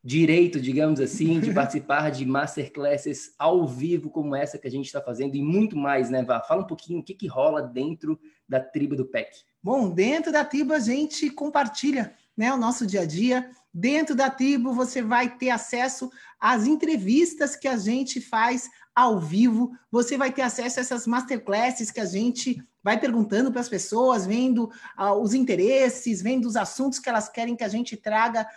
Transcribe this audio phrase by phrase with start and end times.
[0.04, 5.02] direito, digamos assim, de participar de masterclasses ao vivo como essa que a gente está
[5.02, 6.42] fazendo e muito mais, né, Vá?
[6.42, 9.30] Fala um pouquinho o que, que rola dentro da tribo do PEC.
[9.62, 13.50] Bom, dentro da tribo a gente compartilha né, o nosso dia a dia.
[13.74, 19.72] Dentro da tribo você vai ter acesso às entrevistas que a gente faz ao vivo,
[19.92, 24.26] você vai ter acesso a essas masterclasses que a gente vai perguntando para as pessoas,
[24.26, 28.48] vendo uh, os interesses, vendo os assuntos que elas querem que a gente traga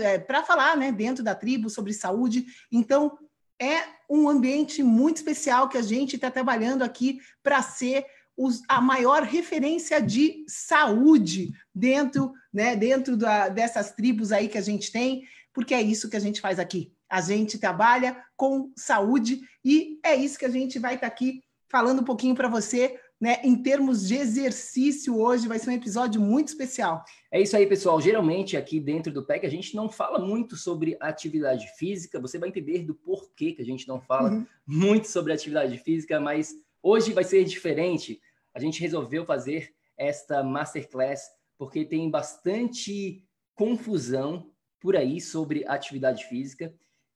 [0.00, 2.46] é, para falar, né, dentro da tribo sobre saúde.
[2.70, 3.18] Então,
[3.60, 8.80] é um ambiente muito especial que a gente está trabalhando aqui para ser os, a
[8.80, 15.24] maior referência de saúde dentro, né, dentro da, dessas tribos aí que a gente tem,
[15.52, 16.92] porque é isso que a gente faz aqui.
[17.08, 21.40] A gente trabalha com saúde e é isso que a gente vai estar tá aqui
[21.68, 26.20] falando um pouquinho para você, né, em termos de exercício hoje, vai ser um episódio
[26.20, 27.02] muito especial.
[27.32, 28.00] É isso aí, pessoal.
[28.00, 32.50] Geralmente aqui dentro do PEC a gente não fala muito sobre atividade física, você vai
[32.50, 34.46] entender do porquê que a gente não fala uhum.
[34.66, 36.54] muito sobre atividade física, mas
[36.86, 38.20] hoje vai ser diferente
[38.54, 43.24] a gente resolveu fazer esta masterclass porque tem bastante
[43.56, 46.72] confusão por aí sobre atividade física,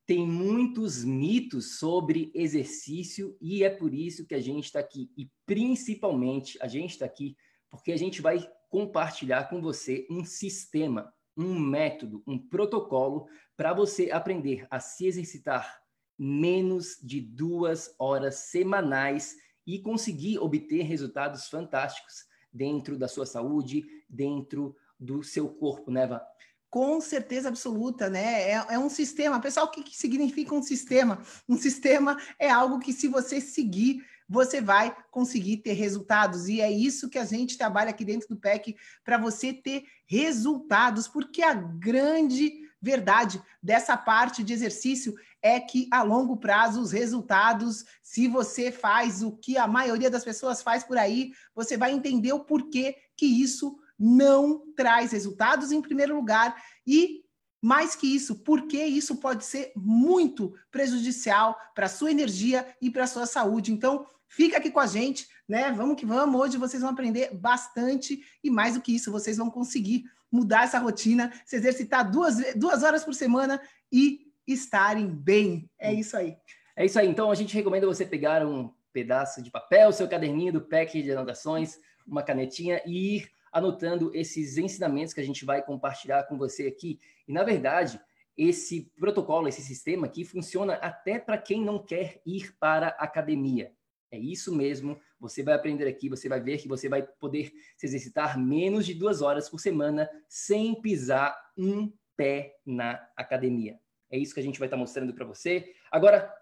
[0.07, 5.09] tem muitos mitos sobre exercício e é por isso que a gente está aqui.
[5.17, 7.37] E principalmente a gente está aqui
[7.71, 14.11] porque a gente vai compartilhar com você um sistema, um método, um protocolo para você
[14.11, 15.81] aprender a se exercitar
[16.19, 24.77] menos de duas horas semanais e conseguir obter resultados fantásticos dentro da sua saúde, dentro
[24.99, 26.25] do seu corpo, né, Vá?
[26.69, 28.51] Com certeza absoluta, né?
[28.51, 29.41] É, é um sistema.
[29.41, 31.21] Pessoal, o que, que significa um sistema?
[31.49, 36.49] Um sistema é algo que, se você seguir, você vai conseguir ter resultados.
[36.49, 41.09] E é isso que a gente trabalha aqui dentro do PEC para você ter resultados,
[41.09, 47.85] porque a grande verdade dessa parte de exercício é que a longo prazo os resultados,
[48.03, 52.33] se você faz o que a maioria das pessoas faz por aí, você vai entender
[52.33, 56.57] o porquê que isso não traz resultados em primeiro lugar
[56.87, 57.23] e
[57.63, 63.27] mais que isso, porque isso pode ser muito prejudicial para sua energia e para sua
[63.27, 63.71] saúde.
[63.71, 65.71] Então, fica aqui com a gente, né?
[65.71, 66.41] Vamos que vamos.
[66.41, 70.79] Hoje vocês vão aprender bastante e mais do que isso, vocês vão conseguir mudar essa
[70.79, 73.61] rotina, se exercitar duas, duas horas por semana
[73.93, 75.69] e estarem bem.
[75.79, 76.37] É isso aí.
[76.77, 77.09] É isso aí.
[77.09, 81.13] Então, a gente recomenda você pegar um pedaço de papel, seu caderninho do pack de
[81.13, 86.67] anotações, uma canetinha e ir anotando esses ensinamentos que a gente vai compartilhar com você
[86.67, 86.99] aqui.
[87.27, 88.01] E, na verdade,
[88.37, 93.73] esse protocolo, esse sistema aqui funciona até para quem não quer ir para a academia.
[94.11, 95.01] É isso mesmo.
[95.21, 98.95] Você vai aprender aqui, você vai ver que você vai poder se exercitar menos de
[98.95, 103.79] duas horas por semana sem pisar um pé na academia.
[104.11, 105.73] É isso que a gente vai estar mostrando para você.
[105.91, 106.33] Agora,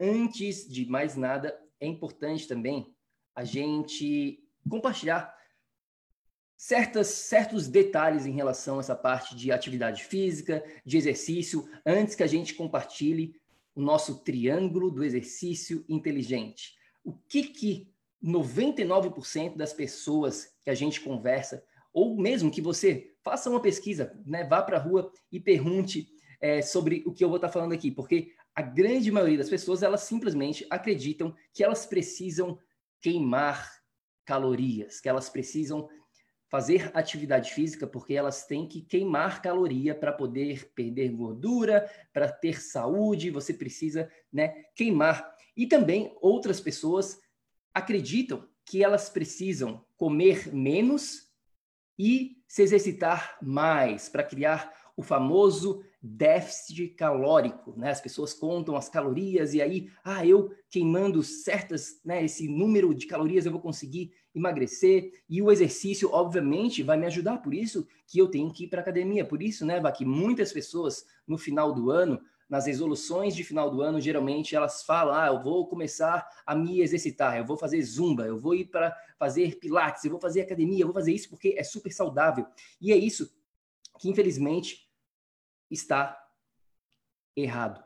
[0.00, 2.94] antes de mais nada, é importante também
[3.34, 5.36] a gente compartilhar
[6.56, 12.22] certas, certos detalhes em relação a essa parte de atividade física, de exercício, antes que
[12.22, 13.34] a gente compartilhe
[13.74, 16.76] o nosso triângulo do exercício inteligente.
[17.04, 17.88] O que que
[18.22, 21.62] 99% das pessoas que a gente conversa,
[21.92, 26.08] ou mesmo que você faça uma pesquisa, né, vá para a rua e pergunte
[26.40, 29.48] é, sobre o que eu vou estar tá falando aqui, porque a grande maioria das
[29.48, 32.58] pessoas elas simplesmente acreditam que elas precisam
[33.00, 33.70] queimar
[34.24, 35.88] calorias, que elas precisam
[36.48, 42.60] fazer atividade física porque elas têm que queimar caloria para poder perder gordura, para ter
[42.60, 45.36] saúde, você precisa, né, queimar.
[45.56, 47.20] E também outras pessoas
[47.78, 51.28] acreditam que elas precisam comer menos
[51.98, 57.90] e se exercitar mais para criar o famoso déficit calórico, né?
[57.90, 63.06] As pessoas contam as calorias e aí, ah, eu queimando certas, né, esse número de
[63.06, 68.18] calorias eu vou conseguir emagrecer e o exercício obviamente vai me ajudar, por isso que
[68.18, 71.90] eu tenho que ir para academia, por isso, né, que muitas pessoas no final do
[71.90, 76.54] ano, nas resoluções de final do ano, geralmente elas falam: "Ah, eu vou começar a
[76.54, 80.40] me exercitar, eu vou fazer zumba, eu vou ir para fazer pilates, eu vou fazer
[80.42, 82.46] academia, eu vou fazer isso porque é super saudável".
[82.80, 83.30] E é isso
[83.98, 84.88] que infelizmente
[85.70, 86.18] está
[87.36, 87.84] errado.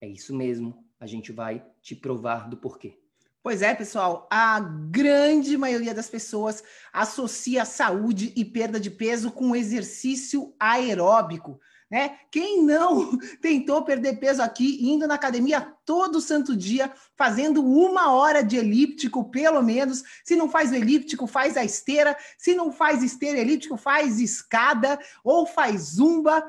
[0.00, 0.86] É isso mesmo.
[1.00, 2.98] A gente vai te provar do porquê.
[3.42, 6.62] Pois é, pessoal, a grande maioria das pessoas
[6.92, 11.58] associa saúde e perda de peso com exercício aeróbico,
[11.90, 12.18] né?
[12.30, 18.42] Quem não tentou perder peso aqui, indo na academia todo santo dia, fazendo uma hora
[18.42, 20.02] de elíptico, pelo menos.
[20.24, 22.16] Se não faz o elíptico, faz a esteira.
[22.36, 26.44] Se não faz esteira elíptico, faz escada ou faz zumba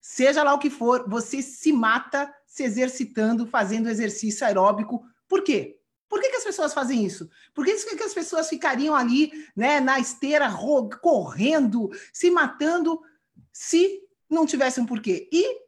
[0.00, 5.04] seja lá o que for, você se mata se exercitando, fazendo exercício aeróbico.
[5.28, 5.78] Por quê?
[6.08, 7.28] Por que, que as pessoas fazem isso?
[7.52, 10.50] Por que, que as pessoas ficariam ali, né, na esteira,
[11.02, 12.98] correndo, se matando,
[13.52, 15.28] se não tivesse um porquê?
[15.32, 15.60] E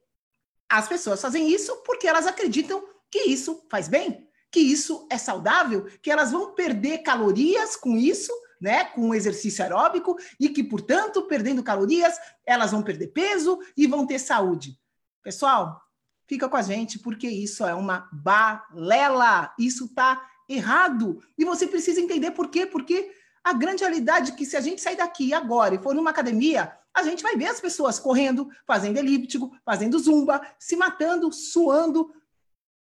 [0.69, 5.87] as pessoas fazem isso porque elas acreditam que isso faz bem, que isso é saudável,
[6.01, 11.23] que elas vão perder calorias com isso né, com o exercício aeróbico e que, portanto,
[11.23, 12.15] perdendo calorias,
[12.45, 14.79] elas vão perder peso e vão ter saúde.
[15.23, 15.81] Pessoal,
[16.27, 19.55] fica com a gente porque isso é uma balela.
[19.59, 21.23] Isso está errado.
[21.39, 22.67] E você precisa entender por quê?
[22.67, 23.11] Porque
[23.43, 26.77] a grande realidade é que se a gente sair daqui agora e for numa academia,
[26.94, 32.12] a gente vai ver as pessoas correndo, fazendo elíptico, fazendo zumba, se matando, suando,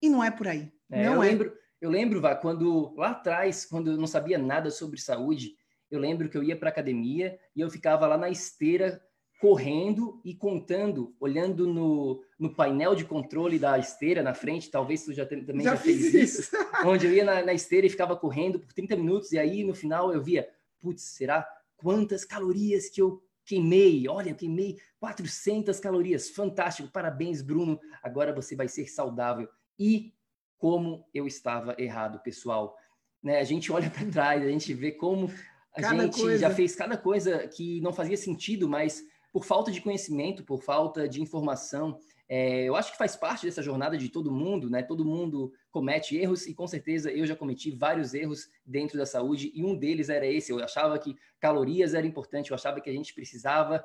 [0.00, 0.72] e não é por aí.
[0.90, 1.26] É, não eu é.
[1.26, 5.56] lembro, eu lembro, Vá, quando lá atrás, quando eu não sabia nada sobre saúde,
[5.90, 9.02] eu lembro que eu ia para academia e eu ficava lá na esteira
[9.40, 15.12] correndo e contando, olhando no, no painel de controle da esteira na frente, talvez tu
[15.12, 16.50] já também já, já fez isso, isso.
[16.84, 19.74] onde eu ia na, na, esteira e ficava correndo por 30 minutos e aí no
[19.74, 20.48] final eu via,
[20.80, 21.46] putz, será
[21.76, 24.06] quantas calorias que eu queimei?
[24.06, 29.48] Olha, queimei 400 calorias, fantástico, parabéns Bruno, agora você vai ser saudável.
[29.78, 30.12] E
[30.58, 32.76] como eu estava errado, pessoal.
[33.22, 33.38] Né?
[33.38, 35.32] A gente olha para trás, a gente vê como
[35.74, 36.38] a cada gente coisa.
[36.38, 39.02] já fez cada coisa que não fazia sentido, mas
[39.32, 41.98] por falta de conhecimento, por falta de informação,
[42.28, 44.82] é, eu acho que faz parte dessa jornada de todo mundo, né?
[44.82, 49.50] Todo mundo comete erros e com certeza eu já cometi vários erros dentro da saúde
[49.54, 50.52] e um deles era esse.
[50.52, 53.82] Eu achava que calorias era importante, eu achava que a gente precisava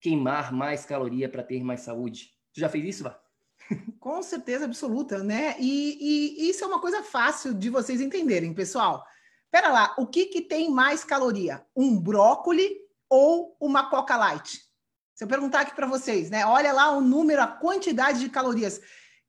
[0.00, 2.32] queimar mais caloria para ter mais saúde.
[2.52, 3.20] Tu já fez isso, Vá?
[4.00, 5.54] Com certeza absoluta, né?
[5.60, 9.04] E, e, isso é uma coisa fácil de vocês entenderem, pessoal.
[9.50, 11.64] Pera lá, o que, que tem mais caloria?
[11.76, 14.60] Um brócoli ou uma Coca Light?
[15.14, 16.44] Se eu perguntar aqui para vocês, né?
[16.44, 18.80] Olha lá o número, a quantidade de calorias.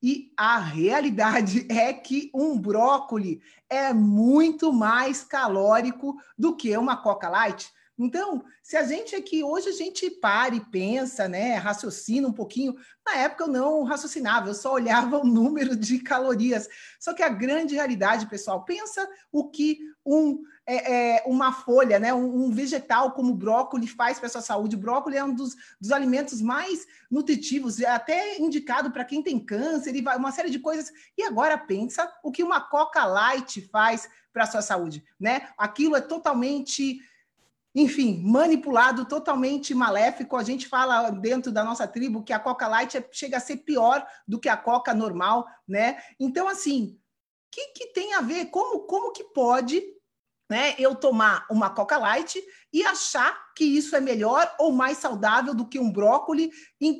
[0.01, 7.29] E a realidade é que um brócoli é muito mais calórico do que uma Coca
[7.29, 7.71] Light.
[7.97, 12.75] Então, se a gente aqui hoje a gente para e pensa, né, raciocina um pouquinho,
[13.05, 16.67] na época eu não raciocinava, eu só olhava o número de calorias.
[16.99, 22.13] Só que a grande realidade, pessoal, pensa o que um, é, é, uma folha, né,
[22.13, 24.75] um, um, vegetal como o brócolis faz para a sua saúde.
[24.75, 29.39] O brócolis é um dos, dos alimentos mais nutritivos, é até indicado para quem tem
[29.39, 30.91] câncer e uma série de coisas.
[31.17, 35.47] E agora pensa o que uma Coca Light faz para a sua saúde, né?
[35.57, 36.99] Aquilo é totalmente
[37.75, 40.37] enfim, manipulado, totalmente maléfico.
[40.37, 43.57] A gente fala dentro da nossa tribo que a Coca Light é, chega a ser
[43.57, 46.01] pior do que a Coca normal, né?
[46.17, 46.97] Então, assim,
[47.51, 48.45] que, que tem a ver?
[48.45, 49.83] Como, como que pode
[50.49, 52.41] né, eu tomar uma Coca Light
[52.71, 56.51] e achar que isso é melhor ou mais saudável do que um brócoli,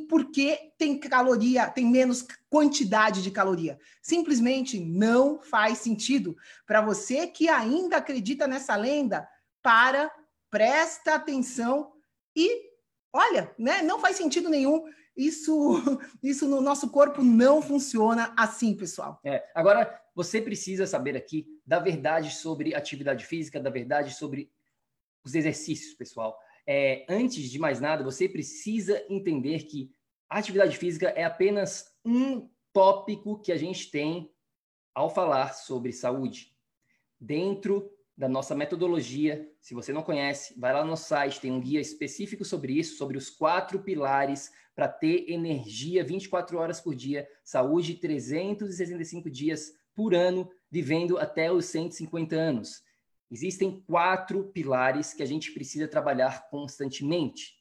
[0.10, 3.78] porque tem caloria, tem menos quantidade de caloria.
[4.02, 6.36] Simplesmente não faz sentido.
[6.66, 9.28] Para você que ainda acredita nessa lenda,
[9.62, 10.12] para,
[10.56, 11.92] presta atenção
[12.34, 12.62] e
[13.12, 14.86] olha, né, não faz sentido nenhum.
[15.16, 15.54] Isso,
[16.24, 19.20] isso no nosso corpo não funciona assim, pessoal.
[19.26, 24.50] É, agora, você precisa saber aqui da verdade sobre atividade física, da verdade sobre
[25.26, 26.40] os exercícios, pessoal.
[26.66, 29.92] É, antes de mais nada, você precisa entender que
[30.30, 34.32] a atividade física é apenas um tópico que a gente tem
[34.94, 36.56] ao falar sobre saúde.
[37.20, 41.60] Dentro da nossa metodologia, se você não conhece, vai lá no nosso site, tem um
[41.60, 47.28] guia específico sobre isso, sobre os quatro pilares para ter energia 24 horas por dia,
[47.44, 52.84] saúde 365 dias por ano, vivendo até os 150 anos.
[53.30, 57.56] Existem quatro pilares que a gente precisa trabalhar constantemente.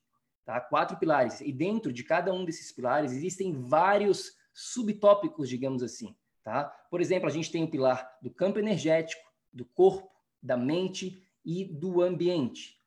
[0.44, 0.60] Tá?
[0.60, 1.40] Quatro pilares.
[1.40, 6.14] E dentro de cada um desses pilares existem vários subtópicos, digamos assim.
[6.42, 6.64] Tá?
[6.90, 10.13] Por exemplo, a gente tem o pilar do campo energético, do corpo,
[10.44, 12.78] da mente e do ambiente.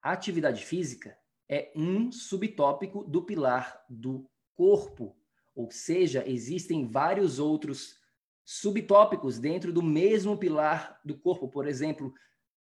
[0.00, 1.18] A atividade física
[1.48, 5.16] é um subtópico do pilar do corpo,
[5.54, 8.00] ou seja, existem vários outros
[8.44, 12.14] subtópicos dentro do mesmo pilar do corpo, por exemplo,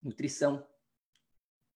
[0.03, 0.67] nutrição,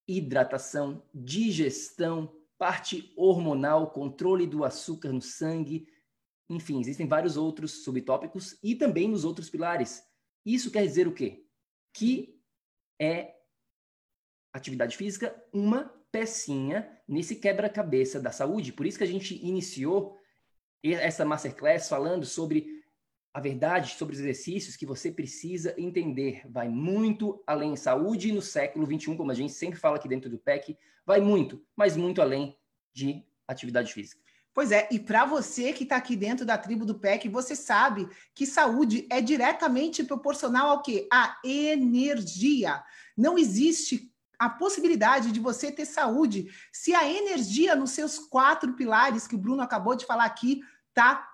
[0.06, 5.86] hidratação, digestão, parte hormonal, controle do açúcar no sangue,
[6.48, 10.02] enfim, existem vários outros subtópicos e também nos outros pilares.
[10.44, 11.46] Isso quer dizer o quê?
[11.92, 12.41] Que
[13.02, 13.34] é
[14.52, 18.72] atividade física uma pecinha nesse quebra-cabeça da saúde.
[18.72, 20.16] Por isso que a gente iniciou
[20.84, 22.82] essa masterclass falando sobre
[23.34, 27.74] a verdade sobre os exercícios que você precisa entender vai muito além.
[27.76, 31.64] Saúde no século 21, como a gente sempre fala aqui dentro do PEC, vai muito,
[31.74, 32.56] mas muito além
[32.92, 34.21] de atividade física.
[34.54, 38.06] Pois é, e para você que está aqui dentro da tribo do PEC, você sabe
[38.34, 41.08] que saúde é diretamente proporcional ao quê?
[41.10, 42.82] A energia.
[43.16, 49.26] Não existe a possibilidade de você ter saúde se a energia nos seus quatro pilares
[49.26, 51.28] que o Bruno acabou de falar aqui tá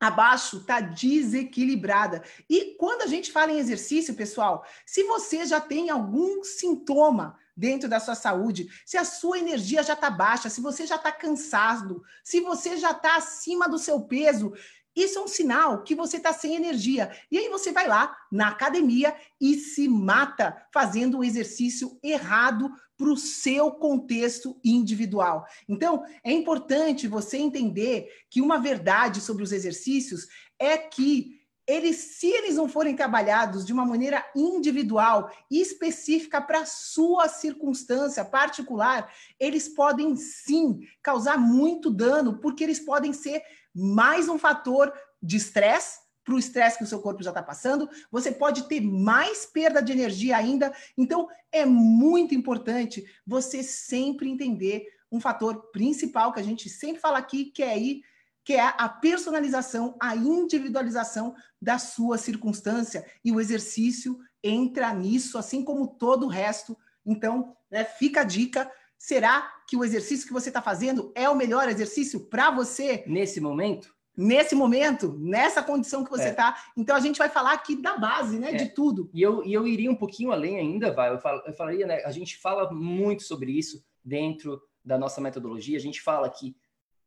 [0.00, 2.22] abaixo está desequilibrada.
[2.50, 7.88] E quando a gente fala em exercício, pessoal, se você já tem algum sintoma dentro
[7.88, 12.02] da sua saúde, se a sua energia já está baixa, se você já está cansado,
[12.22, 14.52] se você já está acima do seu peso,
[14.96, 17.10] isso é um sinal que você está sem energia.
[17.30, 23.10] E aí você vai lá na academia e se mata fazendo o exercício errado para
[23.10, 25.44] o seu contexto individual.
[25.68, 32.28] Então, é importante você entender que uma verdade sobre os exercícios é que eles, se
[32.28, 39.68] eles não forem trabalhados de uma maneira individual e específica para sua circunstância particular, eles
[39.68, 43.42] podem sim causar muito dano, porque eles podem ser
[43.74, 47.88] mais um fator de estresse para o estresse que o seu corpo já está passando,
[48.10, 50.74] você pode ter mais perda de energia ainda.
[50.98, 57.18] Então, é muito importante você sempre entender um fator principal que a gente sempre fala
[57.18, 58.02] aqui, que é aí,
[58.46, 63.04] que é a personalização, a individualização da sua circunstância.
[63.24, 66.78] E o exercício entra nisso, assim como todo o resto.
[67.04, 68.70] Então, né, fica a dica.
[68.96, 73.02] Será que o exercício que você está fazendo é o melhor exercício para você?
[73.08, 73.92] Nesse momento?
[74.16, 76.50] Nesse momento, nessa condição que você está.
[76.56, 76.80] É.
[76.80, 78.52] Então, a gente vai falar aqui da base, né?
[78.52, 78.54] É.
[78.54, 79.10] De tudo.
[79.12, 81.12] E eu, e eu iria um pouquinho além ainda, vai.
[81.12, 81.96] Eu, falo, eu falaria, né?
[82.04, 85.76] A gente fala muito sobre isso dentro da nossa metodologia.
[85.76, 86.56] A gente fala que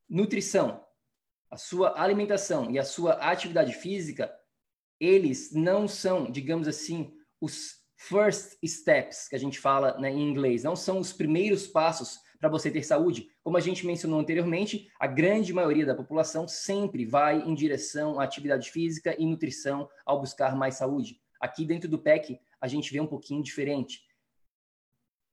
[0.10, 0.84] nutrição,
[1.50, 4.34] a sua alimentação e a sua atividade física,
[5.00, 10.64] eles não são, digamos assim, os first steps que a gente fala né, em inglês,
[10.64, 13.28] não são os primeiros passos para você ter saúde.
[13.44, 18.24] Como a gente mencionou anteriormente, a grande maioria da população sempre vai em direção à
[18.24, 21.20] atividade física e nutrição ao buscar mais saúde.
[21.40, 24.02] Aqui dentro do PEC, a gente vê um pouquinho diferente.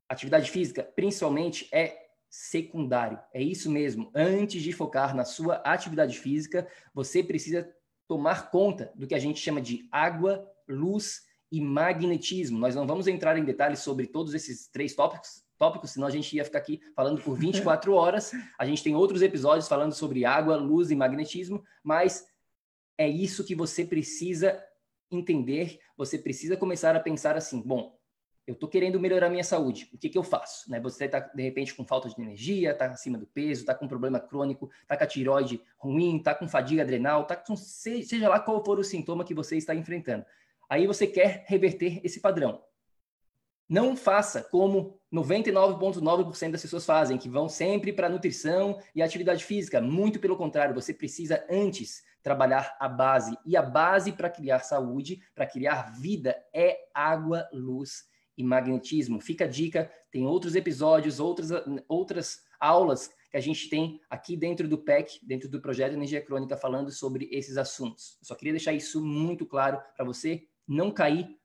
[0.08, 2.05] Atividade física, principalmente, é
[2.36, 3.18] secundário.
[3.32, 4.10] É isso mesmo.
[4.14, 7.66] Antes de focar na sua atividade física, você precisa
[8.06, 12.58] tomar conta do que a gente chama de água, luz e magnetismo.
[12.58, 16.36] Nós não vamos entrar em detalhes sobre todos esses três tópicos, tópicos, senão a gente
[16.36, 18.32] ia ficar aqui falando por 24 horas.
[18.58, 22.26] A gente tem outros episódios falando sobre água, luz e magnetismo, mas
[22.98, 24.62] é isso que você precisa
[25.10, 25.78] entender.
[25.96, 27.98] Você precisa começar a pensar assim: bom,
[28.46, 30.70] eu estou querendo melhorar minha saúde, o que, que eu faço?
[30.70, 30.78] Né?
[30.80, 34.20] Você está, de repente, com falta de energia, está acima do peso, está com problema
[34.20, 38.64] crônico, está com a tiroide ruim, está com fadiga adrenal, está com seja lá qual
[38.64, 40.24] for o sintoma que você está enfrentando.
[40.68, 42.62] aí você quer reverter esse padrão.
[43.68, 49.80] Não faça como 99,9% das pessoas fazem, que vão sempre para nutrição e atividade física.
[49.80, 53.36] Muito pelo contrário, você precisa antes trabalhar a base.
[53.44, 58.04] E a base para criar saúde, para criar vida, é água, luz
[58.36, 59.20] e magnetismo.
[59.20, 61.50] Fica a dica, tem outros episódios, outras,
[61.88, 66.56] outras aulas que a gente tem aqui dentro do PEC, dentro do projeto Energia Crônica,
[66.56, 68.18] falando sobre esses assuntos.
[68.22, 71.36] Só queria deixar isso muito claro para você não cair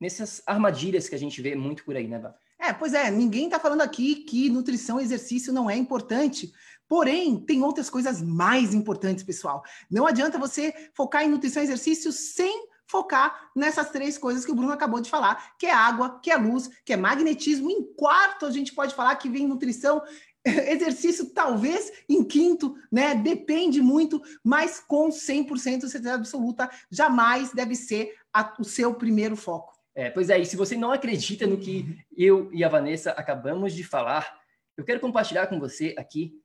[0.00, 2.34] nessas armadilhas que a gente vê muito por aí, né, Bá?
[2.60, 6.52] É, pois é, ninguém está falando aqui que nutrição e exercício não é importante.
[6.88, 9.62] Porém, tem outras coisas mais importantes, pessoal.
[9.88, 14.54] Não adianta você focar em nutrição e exercício sem focar nessas três coisas que o
[14.54, 17.70] Bruno acabou de falar, que é água, que é luz, que é magnetismo.
[17.70, 20.02] Em quarto, a gente pode falar que vem nutrição,
[20.44, 23.14] exercício talvez em quinto, né?
[23.14, 29.36] Depende muito, mas com 100% de certeza absoluta, jamais deve ser a, o seu primeiro
[29.36, 29.76] foco.
[29.94, 33.74] É, pois é, e se você não acredita no que eu e a Vanessa acabamos
[33.74, 34.38] de falar,
[34.76, 36.40] eu quero compartilhar com você aqui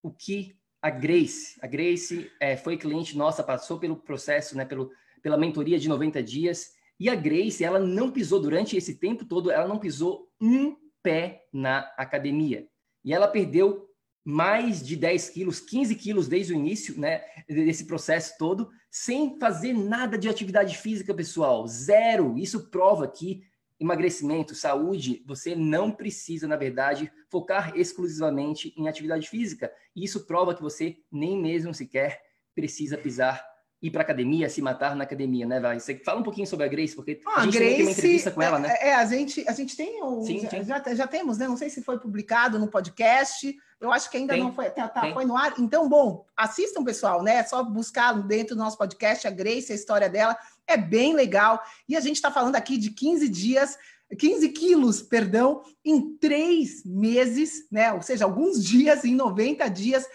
[0.00, 4.92] o que a Grace, a Grace é, foi cliente nossa, passou pelo processo, né, pelo,
[5.28, 9.50] pela mentoria de 90 dias, e a Grace, ela não pisou durante esse tempo todo,
[9.50, 12.66] ela não pisou um pé na academia.
[13.04, 13.86] E ela perdeu
[14.24, 19.74] mais de 10 quilos, 15 quilos desde o início, né, desse processo todo, sem fazer
[19.74, 21.66] nada de atividade física, pessoal.
[21.68, 22.38] Zero.
[22.38, 23.42] Isso prova que
[23.78, 29.70] emagrecimento, saúde, você não precisa, na verdade, focar exclusivamente em atividade física.
[29.94, 32.18] E isso prova que você nem mesmo sequer
[32.54, 33.44] precisa pisar
[33.80, 35.78] ir para academia, se matar na academia, né, vai?
[35.78, 38.30] Você fala um pouquinho sobre a Grace, porque ah, a gente Grace, tem uma entrevista
[38.30, 38.76] com ela, né?
[38.80, 41.46] É, é, a gente, a gente tem um, sim, já, já, já, temos, né?
[41.46, 43.56] Não sei se foi publicado no podcast.
[43.80, 45.54] Eu acho que ainda tem, não foi, tá, tá foi no ar.
[45.58, 47.36] Então, bom, assistam, pessoal, né?
[47.36, 50.36] É só buscar dentro do nosso podcast a Grace, a história dela.
[50.66, 51.62] É bem legal.
[51.88, 53.78] E a gente está falando aqui de 15 dias
[54.16, 57.92] 15 quilos, perdão, em três meses, né?
[57.92, 60.06] Ou seja, alguns dias, em 90 dias.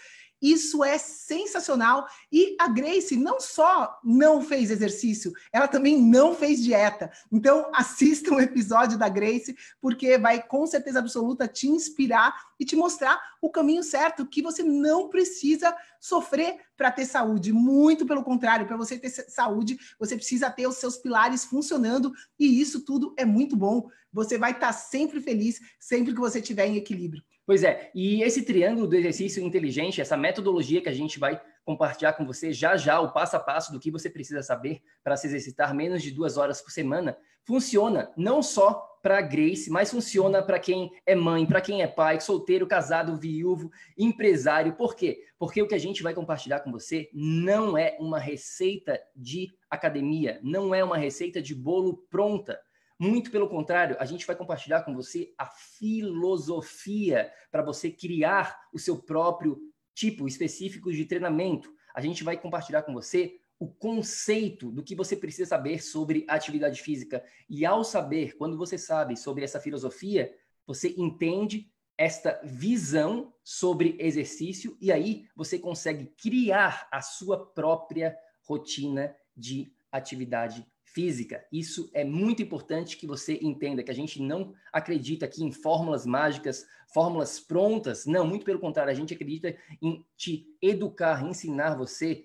[0.44, 2.06] Isso é sensacional.
[2.30, 7.10] E a Grace não só não fez exercício, ela também não fez dieta.
[7.32, 12.76] Então, assista um episódio da Grace, porque vai com certeza absoluta te inspirar e te
[12.76, 17.50] mostrar o caminho certo, que você não precisa sofrer para ter saúde.
[17.50, 22.60] Muito pelo contrário, para você ter saúde, você precisa ter os seus pilares funcionando e
[22.60, 23.88] isso tudo é muito bom.
[24.12, 27.22] Você vai estar tá sempre feliz sempre que você estiver em equilíbrio.
[27.46, 32.14] Pois é, e esse triângulo do exercício inteligente, essa metodologia que a gente vai compartilhar
[32.14, 35.26] com você já já, o passo a passo do que você precisa saber para se
[35.26, 40.58] exercitar menos de duas horas por semana, funciona não só para Grace, mas funciona para
[40.58, 44.72] quem é mãe, para quem é pai, solteiro, casado, viúvo, empresário.
[44.72, 45.22] Por quê?
[45.38, 50.40] Porque o que a gente vai compartilhar com você não é uma receita de academia,
[50.42, 52.58] não é uma receita de bolo pronta.
[53.04, 58.78] Muito pelo contrário, a gente vai compartilhar com você a filosofia para você criar o
[58.78, 59.60] seu próprio
[59.94, 61.70] tipo específico de treinamento.
[61.94, 66.80] A gente vai compartilhar com você o conceito do que você precisa saber sobre atividade
[66.80, 67.22] física.
[67.46, 70.34] E ao saber, quando você sabe sobre essa filosofia,
[70.66, 78.16] você entende esta visão sobre exercício e aí você consegue criar a sua própria
[78.48, 81.44] rotina de atividade física.
[81.52, 86.06] Isso é muito importante que você entenda que a gente não acredita aqui em fórmulas
[86.06, 88.06] mágicas, fórmulas prontas.
[88.06, 92.24] Não, muito pelo contrário, a gente acredita em te educar, ensinar você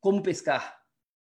[0.00, 0.80] como pescar.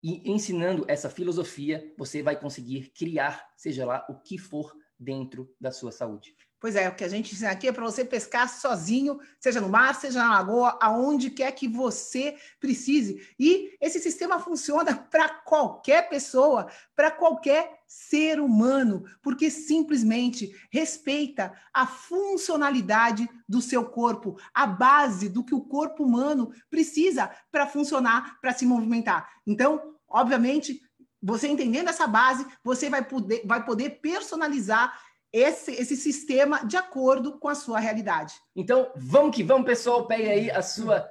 [0.03, 5.71] E ensinando essa filosofia, você vai conseguir criar, seja lá o que for, dentro da
[5.71, 6.35] sua saúde.
[6.65, 9.69] Pois é, o que a gente ensina aqui é para você pescar sozinho, seja no
[9.69, 13.23] mar, seja na lagoa, aonde quer que você precise.
[13.37, 21.85] E esse sistema funciona para qualquer pessoa, para qualquer ser humano, porque simplesmente respeita a
[21.85, 28.53] funcionalidade do seu corpo, a base do que o corpo humano precisa para funcionar, para
[28.53, 29.29] se movimentar.
[29.45, 30.81] Então, obviamente,
[31.21, 34.93] você entendendo essa base, você vai poder, vai poder personalizar
[35.35, 38.35] esse, esse sistema de acordo com a sua realidade.
[38.55, 40.07] Então, vamos que vamos, pessoal.
[40.07, 41.05] Pegue aí a sua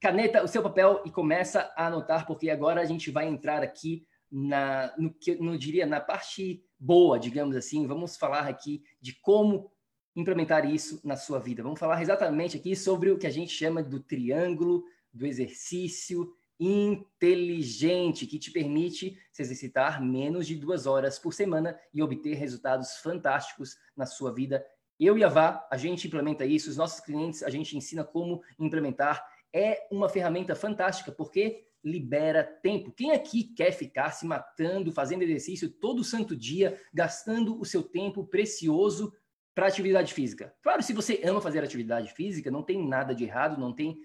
[0.00, 4.06] caneta, o seu papel e começa a anotar, porque agora a gente vai entrar aqui
[4.32, 7.86] na, no que eu diria, na parte boa, digamos assim.
[7.86, 9.70] Vamos falar aqui de como
[10.16, 11.62] implementar isso na sua vida.
[11.62, 18.26] Vamos falar exatamente aqui sobre o que a gente chama do triângulo do exercício inteligente
[18.26, 23.76] que te permite se exercitar menos de duas horas por semana e obter resultados fantásticos
[23.96, 24.64] na sua vida.
[24.98, 28.42] Eu e a Vá, a gente implementa isso, os nossos clientes, a gente ensina como
[28.58, 32.92] implementar é uma ferramenta fantástica, porque libera tempo.
[32.92, 38.26] Quem aqui quer ficar se matando, fazendo exercício todo santo dia, gastando o seu tempo
[38.26, 39.14] precioso
[39.54, 40.54] para atividade física?
[40.62, 43.98] Claro, se você ama fazer atividade física, não tem nada de errado, não tem,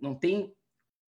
[0.00, 0.54] não tem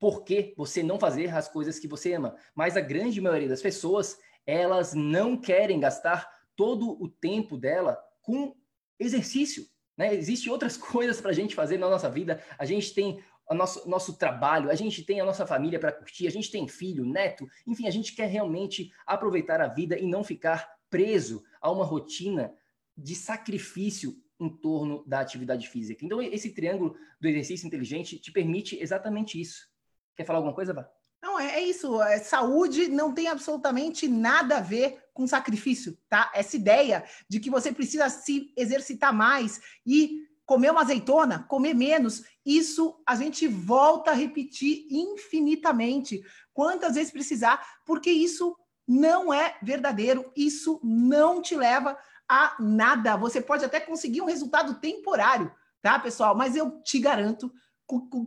[0.05, 2.37] por que você não fazer as coisas que você ama.
[2.55, 8.55] Mas a grande maioria das pessoas, elas não querem gastar todo o tempo dela com
[9.01, 9.67] exercício.
[9.97, 10.15] Né?
[10.15, 12.45] Existem outras coisas para a gente fazer na nossa vida.
[12.59, 16.27] A gente tem o nosso, nosso trabalho, a gente tem a nossa família para curtir,
[16.27, 20.23] a gente tem filho, neto, enfim, a gente quer realmente aproveitar a vida e não
[20.23, 22.55] ficar preso a uma rotina
[22.95, 26.05] de sacrifício em torno da atividade física.
[26.05, 29.73] Então, esse triângulo do exercício inteligente te permite exatamente isso.
[30.17, 30.89] Quer falar alguma coisa, Vá?
[31.23, 32.03] Não, é, é isso.
[32.03, 36.31] É, saúde não tem absolutamente nada a ver com sacrifício, tá?
[36.35, 42.23] Essa ideia de que você precisa se exercitar mais e comer uma azeitona, comer menos,
[42.45, 46.23] isso a gente volta a repetir infinitamente,
[46.53, 48.55] quantas vezes precisar, porque isso
[48.87, 51.97] não é verdadeiro, isso não te leva
[52.29, 53.17] a nada.
[53.17, 55.51] Você pode até conseguir um resultado temporário,
[55.81, 56.35] tá, pessoal?
[56.35, 57.51] Mas eu te garanto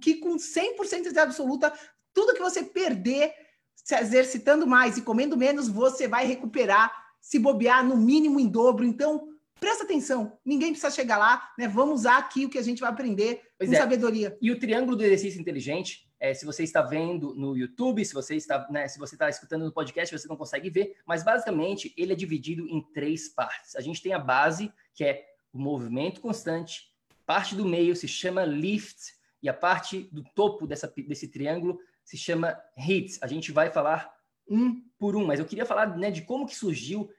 [0.01, 1.73] que com 100% de absoluta,
[2.13, 3.33] tudo que você perder
[3.75, 6.91] se exercitando mais e comendo menos, você vai recuperar,
[7.21, 8.85] se bobear no mínimo em dobro.
[8.85, 9.27] Então,
[9.59, 11.67] Presta atenção, ninguém precisa chegar lá, né?
[11.67, 13.79] Vamos usar aqui o que a gente vai aprender pois com é.
[13.79, 14.37] sabedoria.
[14.39, 18.35] E o triângulo do exercício inteligente, é, se você está vendo no YouTube, se você
[18.35, 22.13] está, né, se você está escutando no podcast, você não consegue ver, mas basicamente ele
[22.13, 23.75] é dividido em três partes.
[23.75, 26.91] A gente tem a base, que é o movimento constante,
[27.25, 32.17] parte do meio se chama lift e a parte do topo dessa, desse triângulo se
[32.17, 33.17] chama hit.
[33.21, 34.11] A gente vai falar
[34.49, 37.09] um por um, mas eu queria falar né, de como que surgiu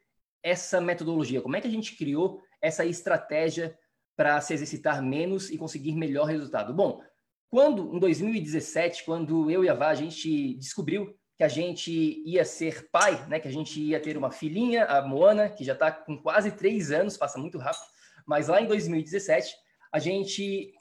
[0.43, 1.43] essa metodologia?
[1.43, 3.79] Como é que a gente criou essa estratégia
[4.17, 6.73] para se exercitar menos e conseguir melhor resultado?
[6.73, 7.03] Bom,
[7.51, 12.45] quando em 2017, quando eu e a Vá a gente descobriu que a gente ia
[12.45, 15.91] ser pai, né, que a gente ia ter uma filhinha, a Moana, que já está
[15.93, 17.85] com quase três anos, passa muito rápido,
[18.27, 19.55] mas lá em 2017
[19.93, 20.73] a gente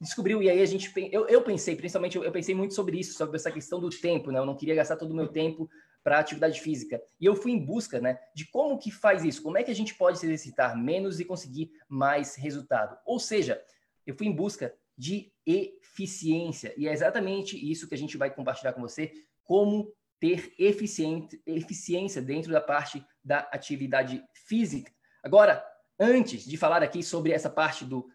[0.00, 3.12] descobriu, e aí a gente, eu, eu pensei, principalmente, eu, eu pensei muito sobre isso,
[3.12, 5.68] sobre essa questão do tempo, né, eu não queria gastar todo o meu tempo
[6.02, 7.00] para atividade física.
[7.20, 9.74] E eu fui em busca né, de como que faz isso, como é que a
[9.74, 12.96] gente pode se exercitar menos e conseguir mais resultado.
[13.04, 13.62] Ou seja,
[14.06, 16.74] eu fui em busca de eficiência.
[16.76, 19.12] E é exatamente isso que a gente vai compartilhar com você,
[19.44, 24.92] como ter eficiência dentro da parte da atividade física.
[25.22, 25.64] Agora,
[25.98, 28.08] antes de falar aqui sobre essa parte do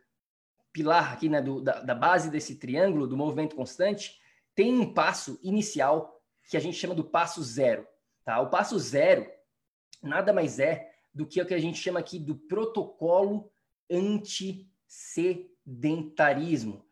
[0.76, 4.20] pilar aqui, né, do, da, da base desse triângulo do movimento constante,
[4.54, 7.88] tem um passo inicial que a gente chama do passo zero.
[8.26, 8.42] Tá?
[8.42, 9.26] O passo zero
[10.04, 13.50] nada mais é do que o que a gente chama aqui do protocolo
[13.90, 16.84] antissedentarismo.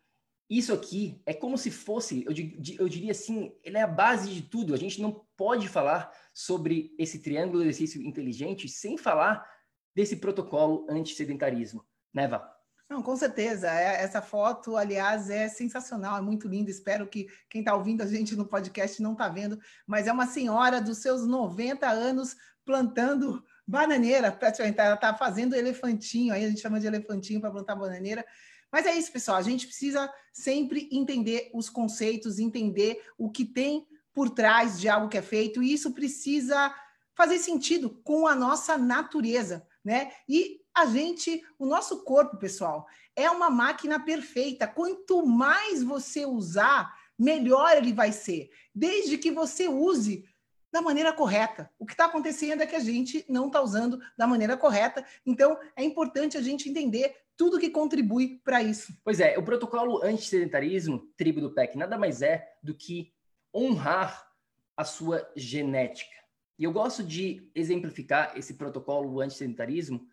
[0.48, 2.32] Isso aqui é como se fosse, eu,
[2.78, 4.72] eu diria assim, ele é a base de tudo.
[4.72, 9.46] A gente não pode falar sobre esse triângulo de exercício inteligente sem falar
[9.94, 12.53] desse protocolo antissedentarismo, né, Val?
[12.88, 13.68] Não, com certeza.
[13.68, 16.70] É, essa foto, aliás, é sensacional, é muito linda.
[16.70, 20.26] Espero que quem está ouvindo a gente no podcast não está vendo, mas é uma
[20.26, 24.30] senhora dos seus 90 anos plantando bananeira.
[24.30, 28.24] Praticamente, ela está fazendo elefantinho, aí a gente chama de elefantinho para plantar bananeira.
[28.70, 29.38] Mas é isso, pessoal.
[29.38, 35.08] A gente precisa sempre entender os conceitos, entender o que tem por trás de algo
[35.08, 36.74] que é feito, e isso precisa
[37.14, 40.12] fazer sentido com a nossa natureza, né?
[40.28, 44.66] E a gente, o nosso corpo, pessoal, é uma máquina perfeita.
[44.66, 50.24] Quanto mais você usar, melhor ele vai ser, desde que você use
[50.72, 51.70] da maneira correta.
[51.78, 55.06] O que está acontecendo é que a gente não está usando da maneira correta.
[55.24, 58.92] Então, é importante a gente entender tudo que contribui para isso.
[59.04, 63.12] Pois é, o protocolo anti-sedentarismo, tribo do PEC, nada mais é do que
[63.54, 64.28] honrar
[64.76, 66.23] a sua genética.
[66.58, 70.06] E eu gosto de exemplificar esse protocolo anti-sedentarismo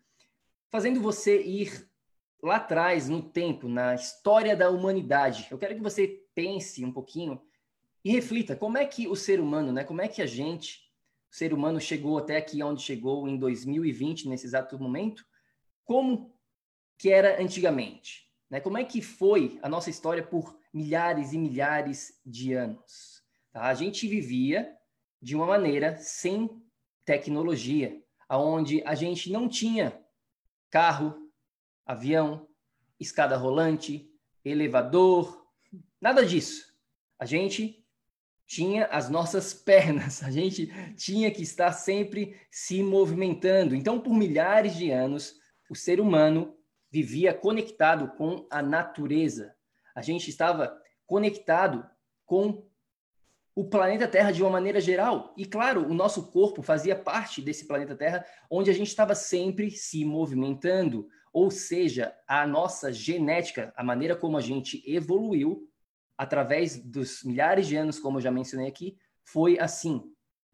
[0.70, 1.88] fazendo você ir
[2.42, 5.46] lá atrás no tempo, na história da humanidade.
[5.50, 7.40] Eu quero que você pense um pouquinho
[8.04, 10.90] e reflita como é que o ser humano, né, como é que a gente,
[11.30, 15.24] o ser humano chegou até aqui onde chegou em 2020, nesse exato momento,
[15.84, 16.34] como
[16.98, 18.60] que era antigamente, né?
[18.60, 23.22] Como é que foi a nossa história por milhares e milhares de anos?
[23.52, 23.62] Tá?
[23.64, 24.76] A gente vivia
[25.22, 26.50] de uma maneira sem
[27.04, 30.02] tecnologia, aonde a gente não tinha
[30.68, 31.30] carro,
[31.86, 32.48] avião,
[32.98, 34.10] escada rolante,
[34.44, 35.46] elevador,
[36.00, 36.74] nada disso.
[37.18, 37.86] A gente
[38.46, 43.76] tinha as nossas pernas, a gente tinha que estar sempre se movimentando.
[43.76, 45.36] Então, por milhares de anos,
[45.70, 46.56] o ser humano
[46.90, 49.54] vivia conectado com a natureza.
[49.94, 51.88] A gente estava conectado
[52.26, 52.66] com
[53.54, 55.34] o planeta Terra de uma maneira geral.
[55.36, 59.70] E claro, o nosso corpo fazia parte desse planeta Terra, onde a gente estava sempre
[59.70, 61.08] se movimentando.
[61.32, 65.68] Ou seja, a nossa genética, a maneira como a gente evoluiu,
[66.16, 70.02] através dos milhares de anos, como eu já mencionei aqui, foi assim.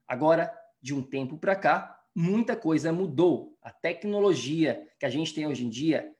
[0.06, 3.56] Agora, de um tempo para cá, muita coisa mudou.
[3.62, 6.12] A tecnologia que a gente tem hoje em dia,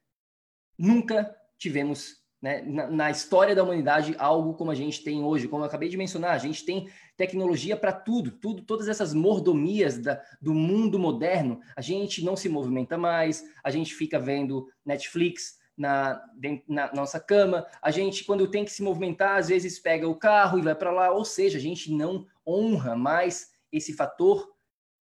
[0.79, 5.49] nunca tivemos né, na, na, história da humanidade algo como a gente tem hoje.
[5.49, 9.99] Como eu acabei de mencionar, a gente tem tecnologia para tudo, tudo, todas essas mordomias
[9.99, 11.61] da, do mundo moderno.
[11.77, 16.21] A gente não se movimenta mais, a gente fica vendo Netflix na,
[16.67, 20.59] na nossa cama, a gente, quando tem que se movimentar, às vezes pega o carro
[20.59, 24.53] e vai para lá, ou seja, a gente não honra mais esse fator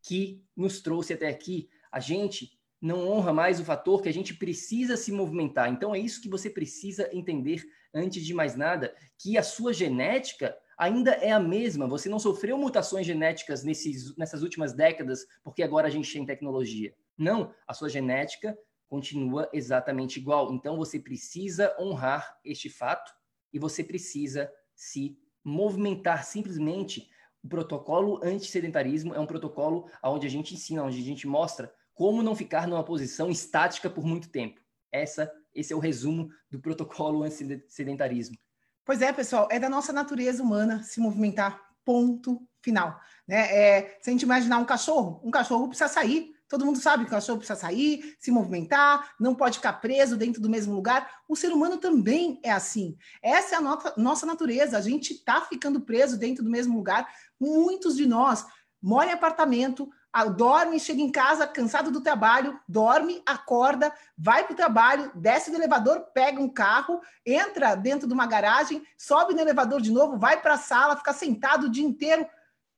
[0.04, 1.67] que nos trouxe até aqui.
[1.91, 5.69] A gente não honra mais o fator que a gente precisa se movimentar.
[5.69, 7.63] Então é isso que você precisa entender
[7.93, 11.87] antes de mais nada, que a sua genética ainda é a mesma.
[11.87, 16.93] Você não sofreu mutações genéticas nesses, nessas últimas décadas porque agora a gente tem tecnologia.
[17.17, 20.53] Não, a sua genética continua exatamente igual.
[20.53, 23.11] Então você precisa honrar este fato
[23.51, 27.09] e você precisa se movimentar simplesmente.
[27.43, 32.21] O protocolo anti-sedentarismo é um protocolo onde a gente ensina, onde a gente mostra como
[32.21, 34.62] não ficar numa posição estática por muito tempo.
[34.91, 38.38] Essa, esse é o resumo do protocolo anti-sedentarismo.
[38.86, 43.01] Pois é, pessoal, é da nossa natureza humana se movimentar, ponto final.
[43.27, 43.39] Né?
[43.51, 46.36] É, se a gente imaginar um cachorro, um cachorro precisa sair.
[46.47, 50.39] Todo mundo sabe que o cachorro precisa sair, se movimentar, não pode ficar preso dentro
[50.39, 51.12] do mesmo lugar.
[51.27, 52.95] O ser humano também é assim.
[53.23, 54.77] Essa é a nossa, nossa natureza.
[54.77, 57.12] A gente está ficando preso dentro do mesmo lugar.
[57.39, 58.45] Muitos de nós
[58.81, 59.89] moram em apartamento,
[60.25, 65.58] dorme, chega em casa cansado do trabalho, dorme, acorda, vai para o trabalho, desce do
[65.58, 70.41] elevador, pega um carro, entra dentro de uma garagem, sobe no elevador de novo, vai
[70.41, 72.27] para a sala, fica sentado o dia inteiro.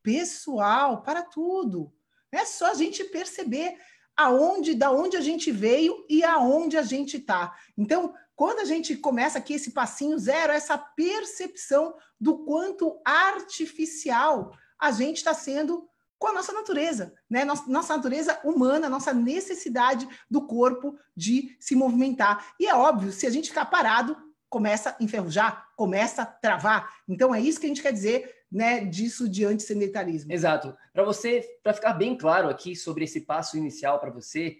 [0.01, 1.93] Pessoal, para tudo.
[2.31, 3.77] É só a gente perceber
[4.15, 7.55] aonde, da onde a gente veio e aonde a gente está.
[7.77, 14.91] Então, quando a gente começa aqui esse passinho zero, essa percepção do quanto artificial a
[14.91, 17.45] gente está sendo com a nossa natureza, né?
[17.45, 22.53] Nossa, nossa, natureza humana, nossa necessidade do corpo de se movimentar.
[22.59, 24.15] E é óbvio, se a gente ficar parado,
[24.49, 26.93] começa a enferrujar, começa a travar.
[27.07, 30.33] Então é isso que a gente quer dizer, né, disso de antissedentarismo.
[30.33, 30.75] Exato.
[30.91, 34.57] Para você, para ficar bem claro aqui sobre esse passo inicial para você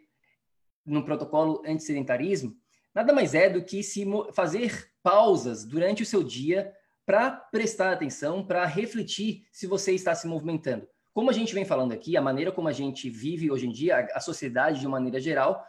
[0.86, 2.56] no protocolo antissedentarismo,
[2.96, 6.74] nada mais é do que se fazer pausas durante o seu dia
[7.06, 10.88] para prestar atenção, para refletir se você está se movimentando.
[11.14, 14.08] Como a gente vem falando aqui, a maneira como a gente vive hoje em dia,
[14.14, 15.66] a sociedade de uma maneira geral,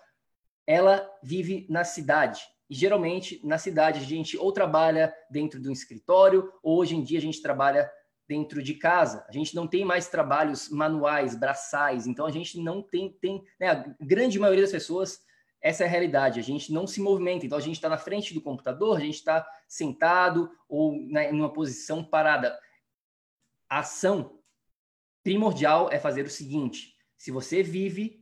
[0.66, 2.42] ela vive na cidade.
[2.68, 7.18] E geralmente na cidade a gente ou trabalha dentro do escritório, ou hoje em dia
[7.18, 7.90] a gente trabalha
[8.28, 9.26] dentro de casa.
[9.28, 13.68] A gente não tem mais trabalhos manuais, braçais, então a gente não tem, tem né,
[13.68, 15.20] a grande maioria das pessoas,
[15.60, 18.32] essa é a realidade, a gente não se movimenta, então a gente está na frente
[18.32, 22.56] do computador, a gente está sentado ou né, em uma posição parada.
[23.68, 24.39] A ação
[25.22, 28.20] primordial é fazer o seguinte: se você vive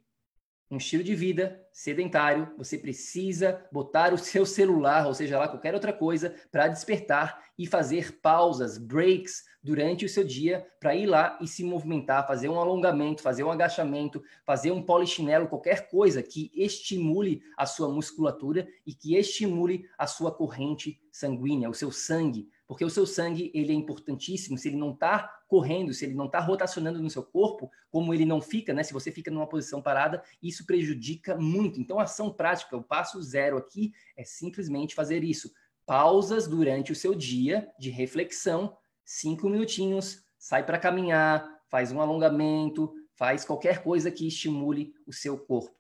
[0.71, 5.75] um estilo de vida sedentário, você precisa botar o seu celular, ou seja lá qualquer
[5.75, 11.39] outra coisa, para despertar e fazer pausas, breaks durante o seu dia para ir lá
[11.41, 16.51] e se movimentar, fazer um alongamento, fazer um agachamento, fazer um polichinelo, qualquer coisa que
[16.55, 22.85] estimule a sua musculatura e que estimule a sua corrente sanguínea, o seu sangue, porque
[22.85, 24.57] o seu sangue ele é importantíssimo.
[24.57, 28.27] Se ele não está correndo, se ele não está rotacionando no seu corpo, como ele
[28.27, 28.83] não fica, né?
[28.83, 31.81] Se você fica numa posição parada, isso prejudica muito.
[31.81, 35.51] Então, ação prática, o passo zero aqui é simplesmente fazer isso.
[35.87, 42.95] Pausas durante o seu dia de reflexão, cinco minutinhos, sai para caminhar, faz um alongamento,
[43.15, 45.75] faz qualquer coisa que estimule o seu corpo.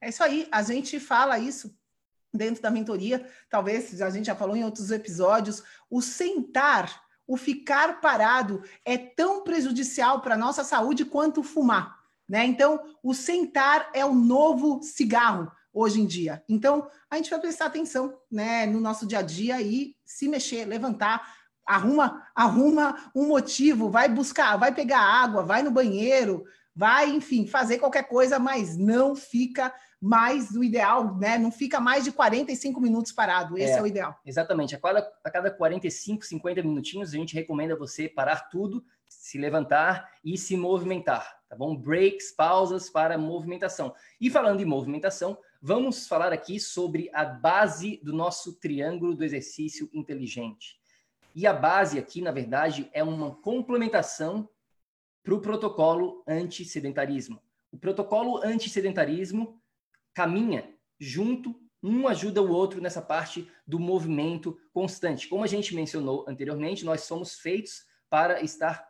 [0.00, 0.48] É isso aí.
[0.50, 1.78] A gente fala isso
[2.32, 8.00] dentro da mentoria, talvez a gente já falou em outros episódios, o sentar, o ficar
[8.00, 11.98] parado é tão prejudicial para a nossa saúde quanto fumar.
[12.28, 12.44] Né?
[12.44, 16.42] Então, o sentar é o novo cigarro hoje em dia.
[16.48, 20.64] Então, a gente vai prestar atenção né, no nosso dia a dia e se mexer,
[20.64, 21.34] levantar,
[21.66, 27.78] arruma, arruma um motivo, vai buscar, vai pegar água, vai no banheiro, vai, enfim, fazer
[27.78, 31.38] qualquer coisa, mas não fica mais do ideal, né?
[31.38, 33.56] Não fica mais de 45 minutos parado.
[33.56, 34.20] Esse é, é o ideal.
[34.22, 34.76] Exatamente.
[34.76, 40.10] A cada, a cada 45, 50 minutinhos, a gente recomenda você parar tudo, se levantar
[40.22, 41.74] e se movimentar, tá bom?
[41.74, 43.94] Breaks, pausas para movimentação.
[44.20, 49.88] E falando em movimentação, vamos falar aqui sobre a base do nosso triângulo do exercício
[49.90, 50.78] inteligente.
[51.34, 54.46] E a base aqui, na verdade, é uma complementação
[55.22, 57.40] para o protocolo anti-sedentarismo.
[57.72, 59.58] O protocolo anti-sedentarismo
[60.14, 65.28] caminha junto, um ajuda o outro nessa parte do movimento constante.
[65.28, 68.88] Como a gente mencionou anteriormente, nós somos feitos para estar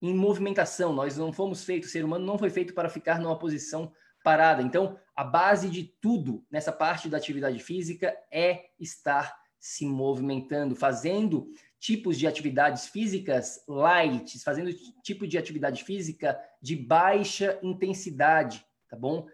[0.00, 0.92] em movimentação.
[0.92, 4.62] Nós não fomos feitos, o ser humano não foi feito para ficar numa posição parada.
[4.62, 11.48] Então, a base de tudo nessa parte da atividade física é estar se movimentando, fazendo
[11.78, 19.26] tipos de atividades físicas light, fazendo tipo de atividade física de baixa intensidade, tá bom?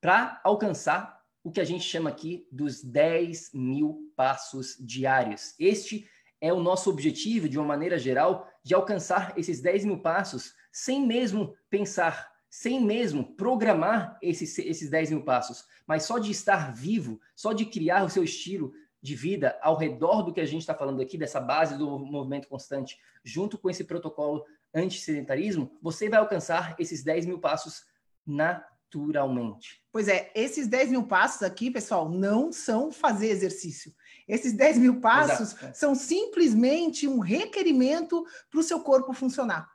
[0.00, 5.54] Para alcançar o que a gente chama aqui dos 10 mil passos diários.
[5.58, 6.08] Este
[6.40, 11.04] é o nosso objetivo, de uma maneira geral, de alcançar esses 10 mil passos sem
[11.04, 17.20] mesmo pensar, sem mesmo programar esses, esses 10 mil passos, mas só de estar vivo,
[17.34, 20.74] só de criar o seu estilo de vida ao redor do que a gente está
[20.74, 26.76] falando aqui, dessa base do movimento constante, junto com esse protocolo anti-sedentarismo, você vai alcançar
[26.78, 27.84] esses 10 mil passos
[28.94, 29.82] naturalmente.
[29.92, 33.92] Pois é, esses 10 mil passos aqui, pessoal, não são fazer exercício.
[34.26, 35.66] Esses 10 mil passos Exato.
[35.66, 35.74] É.
[35.74, 39.68] são simplesmente um requerimento para o seu corpo funcionar.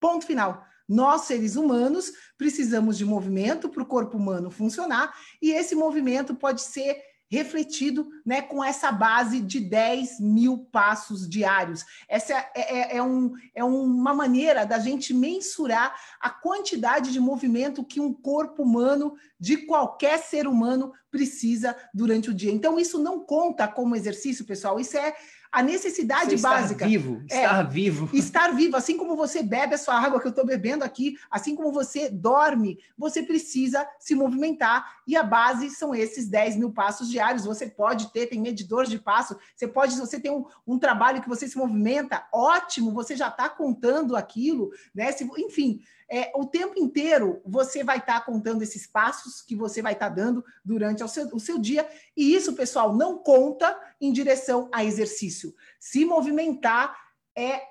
[0.00, 0.64] Ponto final.
[0.86, 6.60] Nós, seres humanos, precisamos de movimento para o corpo humano funcionar, e esse movimento pode
[6.60, 7.00] ser
[7.30, 11.84] refletido né, com essa base de 10 mil passos diários.
[12.08, 17.84] Essa é, é, é, um, é uma maneira da gente mensurar a quantidade de movimento
[17.84, 22.52] que um corpo humano, de qualquer ser humano, precisa durante o dia.
[22.52, 25.14] Então, isso não conta como exercício, pessoal, isso é
[25.54, 26.84] a necessidade estar básica.
[26.84, 28.10] Vivo, é estar vivo.
[28.12, 31.54] Estar vivo, assim como você bebe a sua água que eu estou bebendo aqui, assim
[31.54, 34.84] como você dorme, você precisa se movimentar.
[35.06, 37.44] E a base são esses 10 mil passos diários.
[37.44, 41.28] Você pode ter, tem medidor de passo, você pode, você tem um, um trabalho que
[41.28, 45.12] você se movimenta, ótimo, você já está contando aquilo, né?
[45.12, 45.80] Se, enfim,
[46.14, 50.10] é, o tempo inteiro você vai estar tá contando esses passos que você vai estar
[50.10, 51.88] tá dando durante o seu, o seu dia.
[52.16, 55.52] E isso, pessoal, não conta em direção a exercício.
[55.80, 56.96] Se movimentar
[57.36, 57.62] é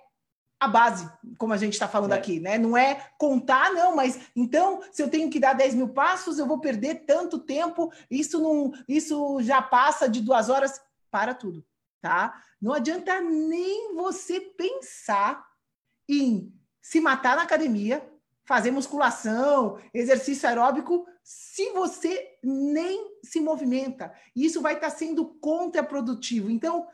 [0.60, 2.18] a base, como a gente está falando é.
[2.18, 2.58] aqui, né?
[2.58, 6.46] Não é contar, não, mas então, se eu tenho que dar 10 mil passos, eu
[6.46, 11.64] vou perder tanto tempo, isso não, isso já passa de duas horas, para tudo,
[12.02, 12.44] tá?
[12.60, 15.46] Não adianta nem você pensar
[16.10, 16.52] em
[16.82, 18.13] se matar na academia,
[18.46, 24.14] fazer musculação, exercício aeróbico, se você nem se movimenta.
[24.36, 26.52] Isso vai estar sendo contraprodutivo.
[26.52, 26.86] Então,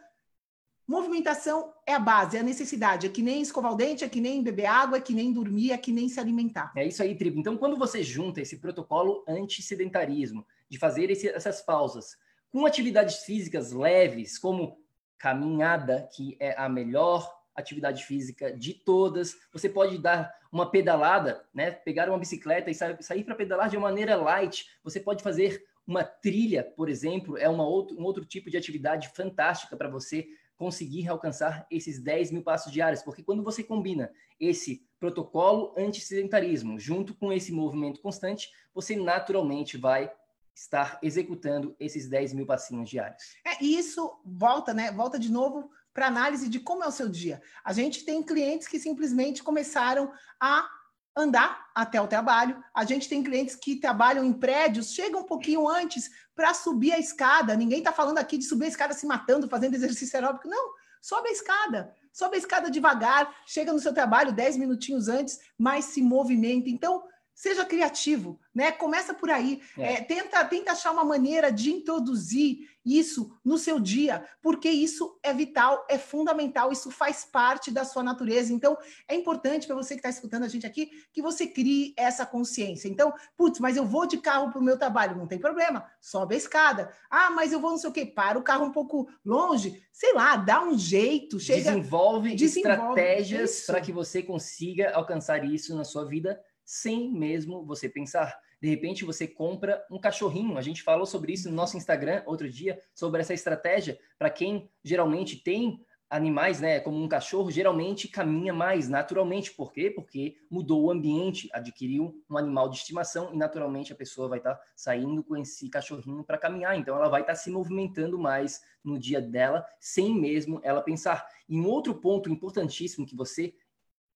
[0.88, 3.08] movimentação é a base, é a necessidade.
[3.08, 5.72] É que nem escovar o dente, é que nem beber água, é que nem dormir,
[5.72, 6.72] é que nem se alimentar.
[6.76, 7.40] É isso aí, Tribo.
[7.40, 12.16] Então, quando você junta esse protocolo anti-sedentarismo, de fazer esse, essas pausas,
[12.52, 14.80] com atividades físicas leves, como
[15.18, 19.36] caminhada, que é a melhor atividade física de todas.
[19.52, 21.72] Você pode dar uma pedalada, né?
[21.72, 24.66] Pegar uma bicicleta e sair para pedalar de uma maneira light.
[24.84, 29.10] Você pode fazer uma trilha, por exemplo, é uma outro, um outro tipo de atividade
[29.16, 34.86] fantástica para você conseguir alcançar esses 10 mil passos diários, porque quando você combina esse
[35.00, 40.12] protocolo anti-sedentarismo junto com esse movimento constante, você naturalmente vai
[40.54, 43.24] estar executando esses 10 mil passinhos diários.
[43.46, 44.92] É, e isso volta, né?
[44.92, 47.42] Volta de novo para análise de como é o seu dia.
[47.64, 50.70] A gente tem clientes que simplesmente começaram a
[51.16, 52.64] andar até o trabalho.
[52.74, 57.00] A gente tem clientes que trabalham em prédios, chegam um pouquinho antes para subir a
[57.00, 57.56] escada.
[57.56, 60.48] Ninguém está falando aqui de subir a escada se matando, fazendo exercício aeróbico.
[60.48, 61.94] Não, sobe a escada.
[62.12, 66.70] Sobe a escada devagar, chega no seu trabalho 10 minutinhos antes, mas se movimenta.
[66.70, 67.04] Então,
[67.40, 68.70] seja criativo, né?
[68.70, 69.62] Começa por aí.
[69.78, 69.94] É.
[69.94, 75.34] É, tenta, tenta achar uma maneira de introduzir isso no seu dia, porque isso é
[75.34, 78.52] vital, é fundamental, isso faz parte da sua natureza.
[78.52, 82.26] Então, é importante para você que está escutando a gente aqui que você crie essa
[82.26, 82.90] consciência.
[82.90, 86.36] Então, putz, mas eu vou de carro para o meu trabalho, não tem problema, sobe
[86.36, 86.92] a escada.
[87.10, 90.14] Ah, mas eu vou não sei o quê, para o carro um pouco longe, sei
[90.14, 91.72] lá, dá um jeito, chega.
[91.72, 96.38] Desenvolve, desenvolve estratégias para que você consiga alcançar isso na sua vida
[96.70, 98.40] sem mesmo você pensar.
[98.62, 100.56] De repente você compra um cachorrinho.
[100.56, 104.70] A gente falou sobre isso no nosso Instagram outro dia, sobre essa estratégia para quem
[104.84, 109.52] geralmente tem animais, né, como um cachorro, geralmente caminha mais naturalmente.
[109.52, 109.90] Por quê?
[109.90, 114.54] Porque mudou o ambiente, adquiriu um animal de estimação e naturalmente a pessoa vai estar
[114.54, 116.78] tá saindo com esse cachorrinho para caminhar.
[116.78, 121.28] Então ela vai estar tá se movimentando mais no dia dela, sem mesmo ela pensar.
[121.48, 123.56] E um outro ponto importantíssimo que você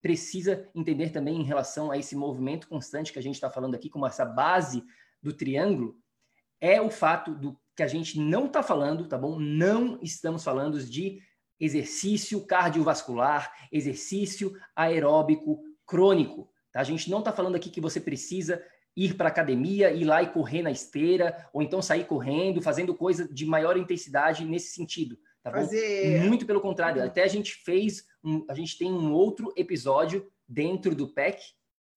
[0.04, 3.90] precisa entender também em relação a esse movimento constante que a gente está falando aqui,
[3.90, 4.84] como essa base
[5.22, 5.96] do triângulo,
[6.60, 9.40] é o fato do que a gente não está falando, tá bom?
[9.40, 11.22] Não estamos falando de
[11.58, 16.50] exercício cardiovascular, exercício aeróbico crônico.
[16.74, 16.82] Tá?
[16.82, 18.62] A gente não está falando aqui que você precisa
[18.96, 23.26] ir para academia, ir lá e correr na esteira, ou então sair correndo, fazendo coisa
[23.34, 25.18] de maior intensidade nesse sentido.
[25.42, 26.20] Tá Fazer...
[26.20, 26.28] bom?
[26.28, 27.02] Muito pelo contrário.
[27.02, 27.08] Uhum.
[27.08, 31.42] Até a gente fez, um, a gente tem um outro episódio dentro do PEC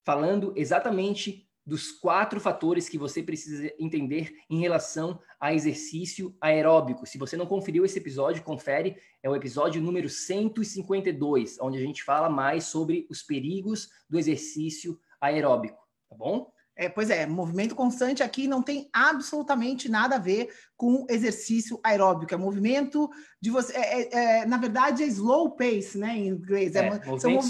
[0.05, 7.05] falando exatamente dos quatro fatores que você precisa entender em relação a exercício aeróbico.
[7.05, 8.97] Se você não conferiu esse episódio, confere.
[9.20, 14.97] É o episódio número 152, onde a gente fala mais sobre os perigos do exercício
[15.20, 16.53] aeróbico, tá bom?
[16.77, 22.35] É, pois é, movimento constante aqui não tem absolutamente nada a ver com exercício aeróbico.
[22.35, 23.09] É movimento
[23.41, 23.74] de você.
[23.74, 26.16] É, é, é na verdade, é slow pace, né?
[26.16, 26.74] Em inglês.
[26.77, 27.41] É, é são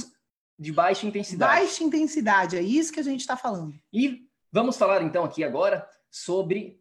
[0.59, 1.61] de baixa intensidade.
[1.61, 3.75] Baixa intensidade, é isso que a gente está falando.
[3.93, 6.81] E vamos falar então aqui agora sobre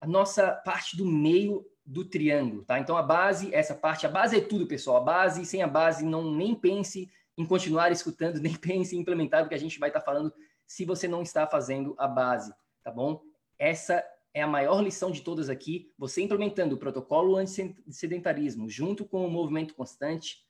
[0.00, 2.78] a nossa parte do meio do triângulo, tá?
[2.78, 4.98] Então a base, essa parte, a base é tudo, pessoal.
[4.98, 9.44] A base, sem a base, não nem pense em continuar escutando, nem pense em implementar
[9.44, 10.32] o que a gente vai estar tá falando
[10.66, 12.52] se você não está fazendo a base,
[12.82, 13.22] tá bom?
[13.58, 14.04] Essa
[14.34, 15.92] é a maior lição de todas aqui.
[15.98, 20.44] Você implementando o protocolo anti-sedentarismo junto com o movimento constante,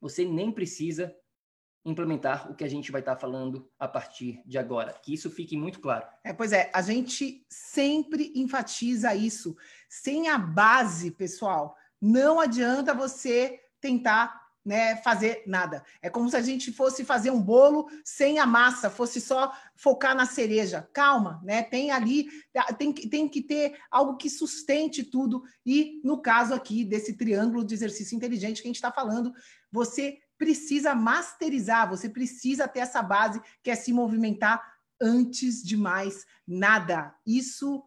[0.00, 1.16] você nem precisa
[1.84, 4.92] implementar o que a gente vai estar falando a partir de agora.
[5.02, 6.06] Que isso fique muito claro.
[6.24, 9.56] É, pois é, a gente sempre enfatiza isso.
[9.88, 15.84] Sem a base, pessoal, não adianta você tentar né, fazer nada.
[16.02, 20.16] É como se a gente fosse fazer um bolo sem a massa, fosse só focar
[20.16, 20.88] na cereja.
[20.92, 21.62] Calma, né?
[21.62, 22.26] Tem ali,
[22.76, 25.44] tem, tem que ter algo que sustente tudo.
[25.64, 29.32] E no caso aqui desse triângulo de exercício inteligente que a gente está falando,
[29.70, 34.60] você precisa masterizar, você precisa ter essa base que é se movimentar
[35.00, 37.14] antes de mais nada.
[37.24, 37.84] Isso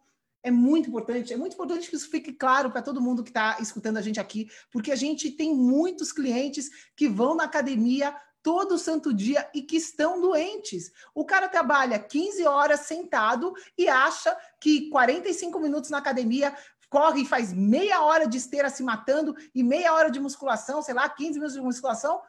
[0.50, 3.58] é muito importante, é muito importante que isso fique claro para todo mundo que está
[3.62, 8.78] escutando a gente aqui, porque a gente tem muitos clientes que vão na academia todo
[8.78, 10.92] santo dia e que estão doentes.
[11.14, 16.56] O cara trabalha 15 horas sentado e acha que 45 minutos na academia
[16.90, 20.96] corre e faz meia hora de esteira se matando e meia hora de musculação, sei
[20.96, 22.20] lá, 15 minutos de musculação,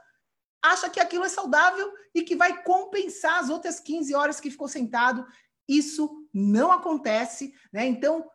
[0.63, 4.69] acha que aquilo é saudável e que vai compensar as outras 15 horas que ficou
[4.69, 5.27] sentado.
[5.71, 7.87] Isso não acontece, né?
[7.87, 8.29] Então,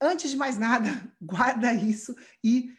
[0.00, 0.88] antes de mais nada,
[1.22, 2.74] guarda isso e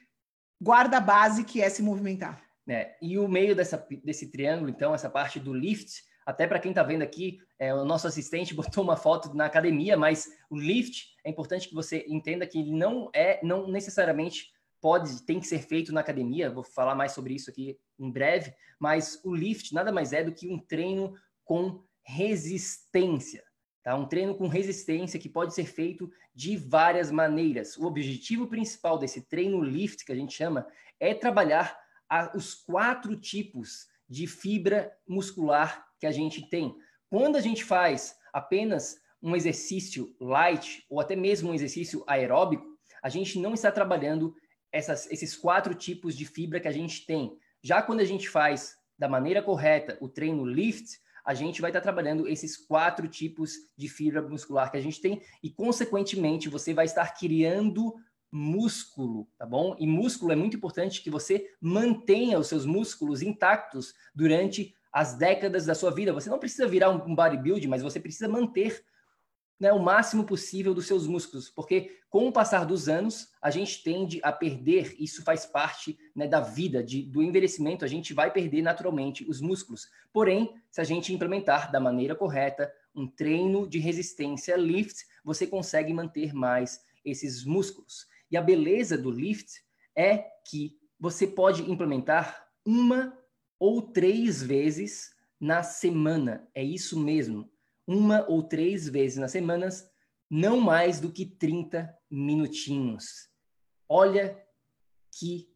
[0.61, 2.43] guarda a base que é se movimentar.
[2.67, 6.71] É, e o meio dessa, desse triângulo, então, essa parte do lift, até para quem
[6.71, 11.05] está vendo aqui, é, o nosso assistente botou uma foto na academia, mas o lift
[11.23, 14.51] é importante que você entenda que não é, não necessariamente
[14.81, 18.53] pode, tem que ser feito na academia, vou falar mais sobre isso aqui em breve,
[18.77, 23.43] mas o lift nada mais é do que um treino com resistência,
[23.83, 23.95] tá?
[23.95, 27.77] Um treino com resistência que pode ser feito de várias maneiras.
[27.77, 30.65] O objetivo principal desse treino lift que a gente chama
[30.99, 31.77] é trabalhar
[32.09, 36.75] a, os quatro tipos de fibra muscular que a gente tem.
[37.09, 42.65] Quando a gente faz apenas um exercício light ou até mesmo um exercício aeróbico,
[43.01, 44.33] a gente não está trabalhando
[44.71, 47.37] essas, esses quatro tipos de fibra que a gente tem.
[47.61, 51.81] Já quando a gente faz da maneira correta o treino lift, a gente vai estar
[51.81, 56.85] trabalhando esses quatro tipos de fibra muscular que a gente tem e, consequentemente, você vai
[56.85, 57.95] estar criando
[58.31, 59.75] músculo, tá bom?
[59.79, 65.65] E músculo é muito importante que você mantenha os seus músculos intactos durante as décadas
[65.65, 66.13] da sua vida.
[66.13, 68.83] Você não precisa virar um bodybuilding, mas você precisa manter
[69.59, 73.81] né, o máximo possível dos seus músculos, porque com o passar dos anos, a gente
[73.81, 78.31] tende a perder, isso faz parte né, da vida, de, do envelhecimento, a gente vai
[78.31, 79.89] perder naturalmente os músculos.
[80.11, 85.93] Porém, se a gente implementar da maneira correta um treino de resistência lift, você consegue
[85.93, 88.05] manter mais esses músculos.
[88.29, 89.63] E a beleza do lift
[89.95, 93.17] é que você pode implementar uma
[93.59, 96.47] ou três vezes na semana.
[96.53, 97.52] É isso mesmo
[97.87, 99.89] uma ou três vezes nas semanas,
[100.29, 103.29] não mais do que 30 minutinhos.
[103.87, 104.41] Olha
[105.19, 105.53] que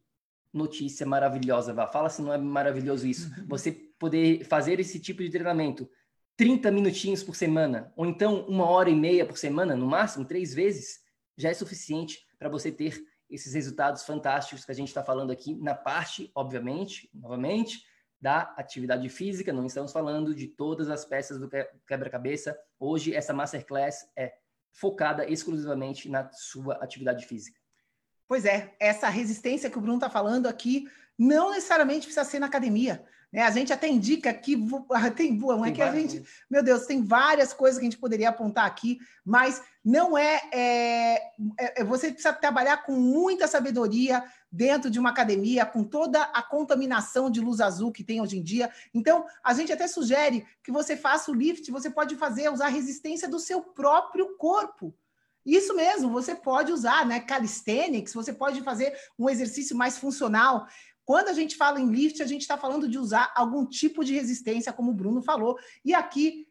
[0.52, 1.86] notícia maravilhosa, Vá.
[1.86, 3.30] Fala se não é maravilhoso isso.
[3.48, 5.88] Você poder fazer esse tipo de treinamento
[6.36, 10.54] 30 minutinhos por semana, ou então uma hora e meia por semana, no máximo, três
[10.54, 11.00] vezes,
[11.36, 15.54] já é suficiente para você ter esses resultados fantásticos que a gente está falando aqui
[15.56, 17.82] na parte, obviamente, novamente,
[18.20, 21.48] da atividade física, não estamos falando de todas as peças do
[21.86, 22.58] quebra-cabeça.
[22.78, 24.34] Hoje, essa masterclass é
[24.72, 27.58] focada exclusivamente na sua atividade física.
[28.26, 32.46] Pois é, essa resistência que o Bruno está falando aqui não necessariamente precisa ser na
[32.46, 33.04] academia.
[33.32, 33.42] Né?
[33.42, 34.56] A gente até indica que
[35.14, 38.30] tem não é que a gente, meu Deus, tem várias coisas que a gente poderia
[38.30, 41.14] apontar aqui, mas não é, é,
[41.58, 46.42] é, é você precisa trabalhar com muita sabedoria dentro de uma academia, com toda a
[46.42, 48.70] contaminação de luz azul que tem hoje em dia.
[48.94, 52.70] Então, a gente até sugere que você faça o lift, você pode fazer usar a
[52.70, 54.94] resistência do seu próprio corpo.
[55.48, 57.20] Isso mesmo, você pode usar, né?
[57.20, 60.66] Calisthenics, você pode fazer um exercício mais funcional.
[61.08, 64.12] Quando a gente fala em lift, a gente está falando de usar algum tipo de
[64.12, 65.58] resistência, como o Bruno falou.
[65.82, 66.46] E aqui,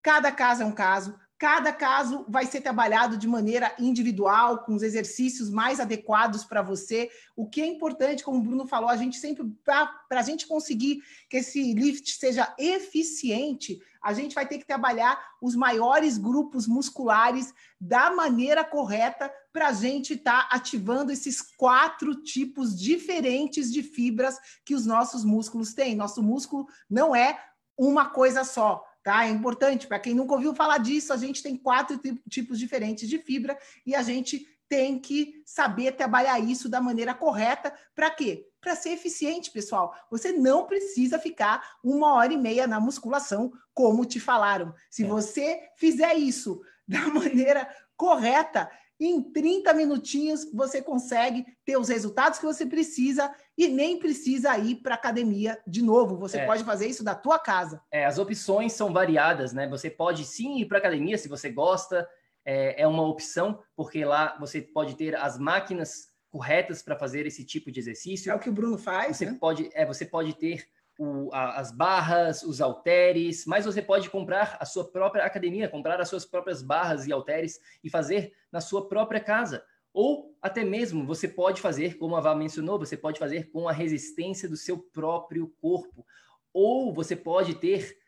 [0.00, 4.82] cada caso é um caso, cada caso vai ser trabalhado de maneira individual, com os
[4.82, 7.08] exercícios mais adequados para você.
[7.36, 11.00] O que é importante, como o Bruno falou, a gente sempre, para a gente conseguir
[11.30, 17.54] que esse lift seja eficiente, a gente vai ter que trabalhar os maiores grupos musculares
[17.80, 24.36] da maneira correta para a gente estar tá ativando esses quatro tipos diferentes de fibras
[24.64, 25.94] que os nossos músculos têm.
[25.94, 27.38] Nosso músculo não é
[27.76, 28.87] uma coisa só.
[29.08, 29.24] Tá?
[29.24, 31.98] É importante, para quem nunca ouviu falar disso, a gente tem quatro
[32.28, 37.72] tipos diferentes de fibra e a gente tem que saber trabalhar isso da maneira correta.
[37.94, 38.46] Para quê?
[38.60, 39.94] Para ser eficiente, pessoal.
[40.10, 44.74] Você não precisa ficar uma hora e meia na musculação, como te falaram.
[44.90, 45.06] Se é.
[45.06, 52.44] você fizer isso da maneira correta, em 30 minutinhos você consegue ter os resultados que
[52.44, 56.16] você precisa e nem precisa ir para academia de novo.
[56.16, 56.46] Você é.
[56.46, 57.82] pode fazer isso da tua casa.
[57.90, 59.66] É, as opções são variadas, né?
[59.68, 62.08] Você pode sim ir para academia se você gosta,
[62.44, 67.44] é, é uma opção, porque lá você pode ter as máquinas corretas para fazer esse
[67.44, 68.30] tipo de exercício.
[68.30, 69.16] É o que o Bruno faz.
[69.16, 69.36] Você né?
[69.40, 70.64] pode, é, você pode ter
[70.96, 76.00] o, a, as barras, os halteres, mas você pode comprar a sua própria academia, comprar
[76.00, 79.64] as suas próprias barras e halteres e fazer na sua própria casa.
[79.92, 83.72] Ou até mesmo você pode fazer, como a Val mencionou, você pode fazer com a
[83.72, 86.06] resistência do seu próprio corpo.
[86.52, 87.98] Ou você pode ter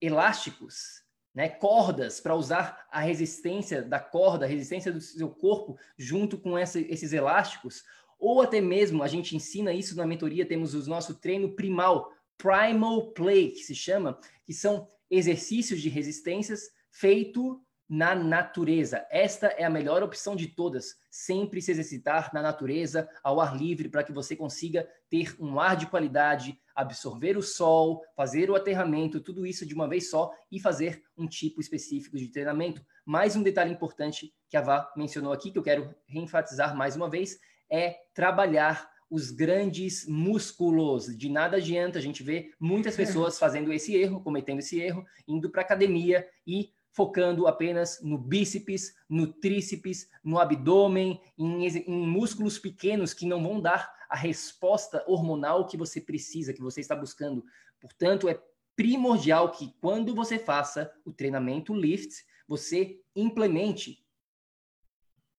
[0.00, 1.02] elásticos,
[1.34, 6.58] né, cordas para usar a resistência da corda, a resistência do seu corpo junto com
[6.58, 7.84] essa, esses elásticos
[8.22, 13.10] ou até mesmo a gente ensina isso na mentoria, temos o nosso treino primal, Primal
[13.10, 17.60] Play, que se chama, que são exercícios de resistências feito
[17.92, 19.06] na natureza.
[19.10, 20.96] Esta é a melhor opção de todas.
[21.10, 25.76] Sempre se exercitar na natureza, ao ar livre, para que você consiga ter um ar
[25.76, 30.58] de qualidade, absorver o sol, fazer o aterramento, tudo isso de uma vez só e
[30.58, 32.82] fazer um tipo específico de treinamento.
[33.04, 37.10] Mais um detalhe importante que a Vá mencionou aqui, que eu quero reenfatizar mais uma
[37.10, 37.38] vez,
[37.70, 41.14] é trabalhar os grandes músculos.
[41.14, 45.50] De nada adianta a gente ver muitas pessoas fazendo esse erro, cometendo esse erro, indo
[45.50, 53.14] para academia e focando apenas no bíceps, no tríceps, no abdômen, em, em, músculos pequenos
[53.14, 57.44] que não vão dar a resposta hormonal que você precisa, que você está buscando.
[57.80, 58.40] Portanto, é
[58.76, 64.06] primordial que quando você faça o treinamento lift, você implemente,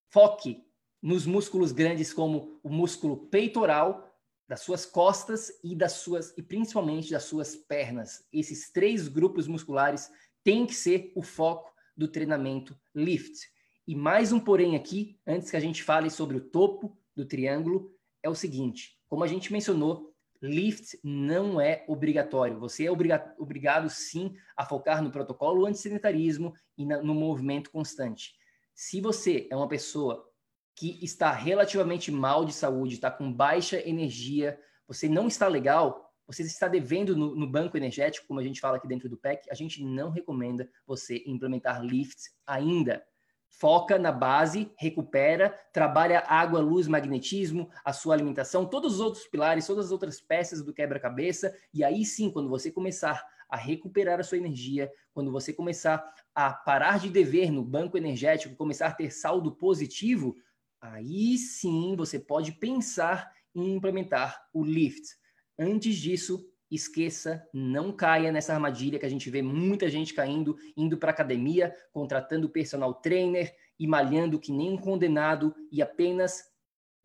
[0.09, 0.65] foque
[1.01, 4.09] nos músculos grandes como o músculo peitoral,
[4.47, 8.25] das suas costas e das suas e principalmente das suas pernas.
[8.31, 10.11] Esses três grupos musculares
[10.43, 13.47] têm que ser o foco do treinamento lift.
[13.87, 17.93] E mais um porém aqui, antes que a gente fale sobre o topo do triângulo,
[18.21, 22.59] é o seguinte: como a gente mencionou, lift não é obrigatório.
[22.59, 28.33] Você é obriga obrigado sim a focar no protocolo antissedentarismo e na, no movimento constante.
[28.73, 30.27] Se você é uma pessoa
[30.75, 36.43] que está relativamente mal de saúde, está com baixa energia, você não está legal, você
[36.43, 39.53] está devendo no, no, banco energético, como a gente fala aqui dentro do PEC, a
[39.53, 43.03] gente não recomenda você implementar lifts ainda.
[43.49, 49.67] Foca na base, recupera, trabalha água, luz, magnetismo, a sua alimentação, todos os outros pilares,
[49.67, 54.23] todas as outras peças do quebra-cabeça, e aí sim, quando você começar a recuperar a
[54.23, 56.03] sua energia, quando você começar
[56.33, 60.35] a parar de dever no banco energético, começar a ter saldo positivo,
[60.81, 65.15] aí sim você pode pensar em implementar o lift.
[65.57, 70.97] Antes disso, esqueça, não caia nessa armadilha que a gente vê muita gente caindo, indo
[70.97, 76.51] para academia, contratando personal trainer e malhando que nem um condenado e apenas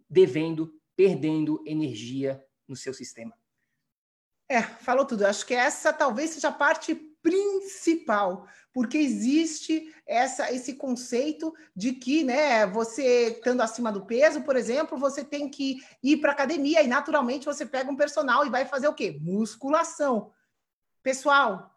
[0.09, 3.35] devendo, perdendo energia no seu sistema.
[4.49, 5.27] É, falou tudo.
[5.27, 7.58] Acho que essa talvez seja a parte principal,
[8.73, 14.99] porque existe essa, esse conceito de que, né, você estando acima do peso, por exemplo,
[14.99, 18.89] você tem que ir para academia e naturalmente você pega um personal e vai fazer
[18.89, 19.19] o quê?
[19.21, 20.33] Musculação.
[21.03, 21.75] Pessoal,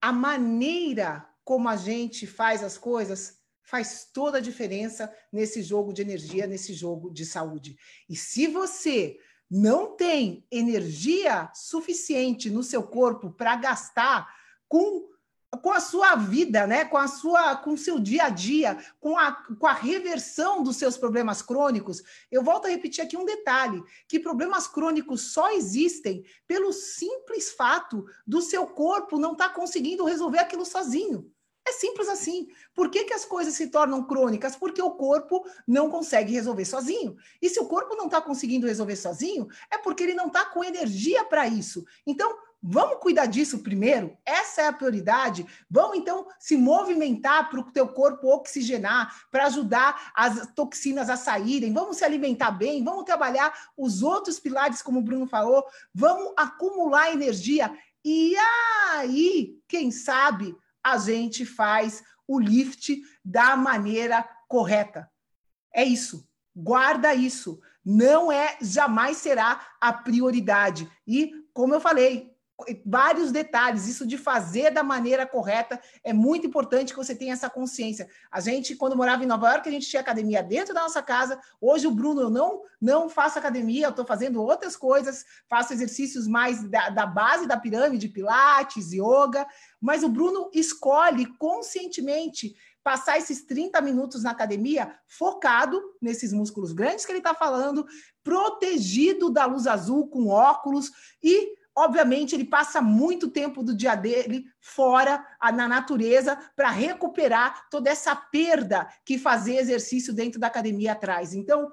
[0.00, 6.02] a maneira como a gente faz as coisas faz toda a diferença nesse jogo de
[6.02, 7.76] energia, nesse jogo de saúde.
[8.08, 9.16] E se você
[9.50, 14.41] não tem energia suficiente no seu corpo para gastar
[14.72, 15.12] com
[15.60, 16.82] com a sua vida, né?
[16.86, 20.76] com a sua, com o seu dia a dia, com a, com a reversão dos
[20.76, 22.02] seus problemas crônicos.
[22.30, 28.06] Eu volto a repetir aqui um detalhe: que problemas crônicos só existem pelo simples fato
[28.26, 31.30] do seu corpo não estar tá conseguindo resolver aquilo sozinho.
[31.68, 32.48] É simples assim.
[32.74, 34.56] Por que, que as coisas se tornam crônicas?
[34.56, 37.14] Porque o corpo não consegue resolver sozinho.
[37.42, 40.64] E se o corpo não está conseguindo resolver sozinho, é porque ele não está com
[40.64, 41.84] energia para isso.
[42.06, 44.16] Então, Vamos cuidar disso primeiro?
[44.24, 45.44] Essa é a prioridade.
[45.68, 51.72] Vamos então se movimentar para o teu corpo oxigenar, para ajudar as toxinas a saírem.
[51.72, 55.64] Vamos se alimentar bem, vamos trabalhar os outros pilares, como o Bruno falou.
[55.92, 57.76] Vamos acumular energia.
[58.04, 58.36] E
[58.92, 60.54] aí, quem sabe,
[60.84, 65.10] a gente faz o lift da maneira correta.
[65.74, 66.28] É isso.
[66.54, 67.60] Guarda isso.
[67.84, 70.88] Não é, jamais será a prioridade.
[71.04, 72.31] E, como eu falei,
[72.84, 73.86] vários detalhes.
[73.86, 78.08] Isso de fazer da maneira correta é muito importante que você tenha essa consciência.
[78.30, 81.40] A gente, quando morava em Nova York, a gente tinha academia dentro da nossa casa.
[81.60, 86.26] Hoje, o Bruno, eu não, não faço academia, eu estou fazendo outras coisas, faço exercícios
[86.26, 89.46] mais da, da base da pirâmide, pilates, yoga.
[89.80, 97.06] Mas o Bruno escolhe conscientemente passar esses 30 minutos na academia focado nesses músculos grandes
[97.06, 97.86] que ele está falando,
[98.24, 100.90] protegido da luz azul com óculos
[101.22, 107.88] e Obviamente, ele passa muito tempo do dia dele fora, na natureza, para recuperar toda
[107.88, 111.32] essa perda que fazer exercício dentro da academia traz.
[111.32, 111.72] Então,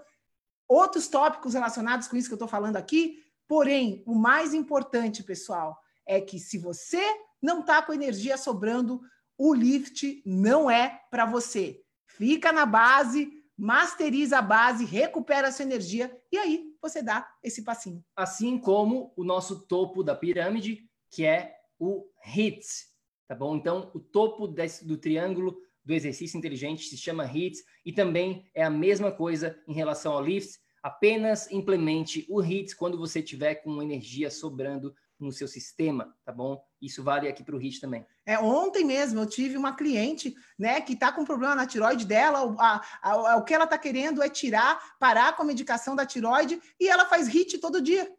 [0.68, 5.78] outros tópicos relacionados com isso que eu estou falando aqui, porém, o mais importante, pessoal,
[6.06, 7.04] é que se você
[7.42, 9.02] não está com energia sobrando,
[9.38, 11.82] o lift não é para você.
[12.06, 17.64] Fica na base, masteriza a base, recupera a sua energia e aí você dá esse
[17.64, 18.04] passinho.
[18.16, 22.88] Assim como o nosso topo da pirâmide, que é o HITS,
[23.28, 23.56] tá bom?
[23.56, 28.64] Então, o topo desse, do triângulo do exercício inteligente se chama HITS e também é
[28.64, 33.82] a mesma coisa em relação ao LIFTS, apenas implemente o HITS quando você tiver com
[33.82, 36.64] energia sobrando no seu sistema, tá bom?
[36.82, 38.06] Isso vale aqui para o HIT também.
[38.26, 42.56] É, ontem mesmo eu tive uma cliente, né, que está com problema na tiroide dela,
[42.58, 46.06] a, a, a, o que ela está querendo é tirar, parar com a medicação da
[46.06, 48.10] tiroide e ela faz HIT todo dia.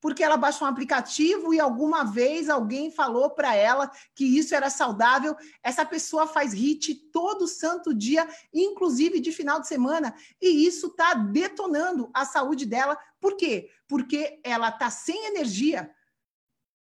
[0.00, 4.70] Porque ela baixa um aplicativo e alguma vez alguém falou para ela que isso era
[4.70, 5.36] saudável.
[5.60, 11.14] Essa pessoa faz HIT todo santo dia, inclusive de final de semana, e isso está
[11.14, 12.96] detonando a saúde dela.
[13.20, 13.70] Por quê?
[13.88, 15.90] Porque ela está sem energia,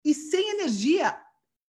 [0.05, 1.19] e sem energia,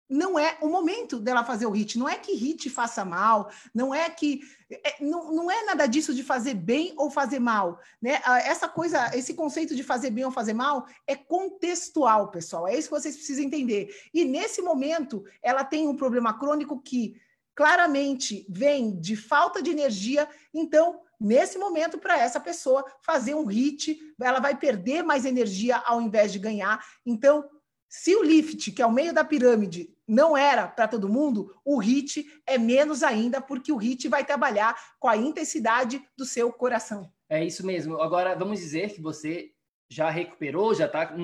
[0.09, 1.97] não é o momento dela fazer o hit.
[1.97, 4.41] Não é que hit faça mal, não é que.
[4.69, 7.79] É, não, não é nada disso de fazer bem ou fazer mal.
[8.01, 8.21] Né?
[8.43, 12.67] Essa coisa, esse conceito de fazer bem ou fazer mal é contextual, pessoal.
[12.67, 13.89] É isso que vocês precisam entender.
[14.13, 17.19] E nesse momento, ela tem um problema crônico que
[17.55, 21.01] claramente vem de falta de energia, então.
[21.17, 26.29] Nesse momento, para essa pessoa fazer um hit, ela vai perder mais energia ao invés
[26.29, 26.85] de ganhar.
[27.05, 27.49] Então,
[27.87, 31.81] se o lift, que é o meio da pirâmide, não era para todo mundo, o
[31.81, 37.11] HIT é menos ainda, porque o HIT vai trabalhar com a intensidade do seu coração.
[37.29, 37.99] É isso mesmo.
[38.01, 39.51] Agora, vamos dizer que você
[39.89, 41.15] já recuperou, já está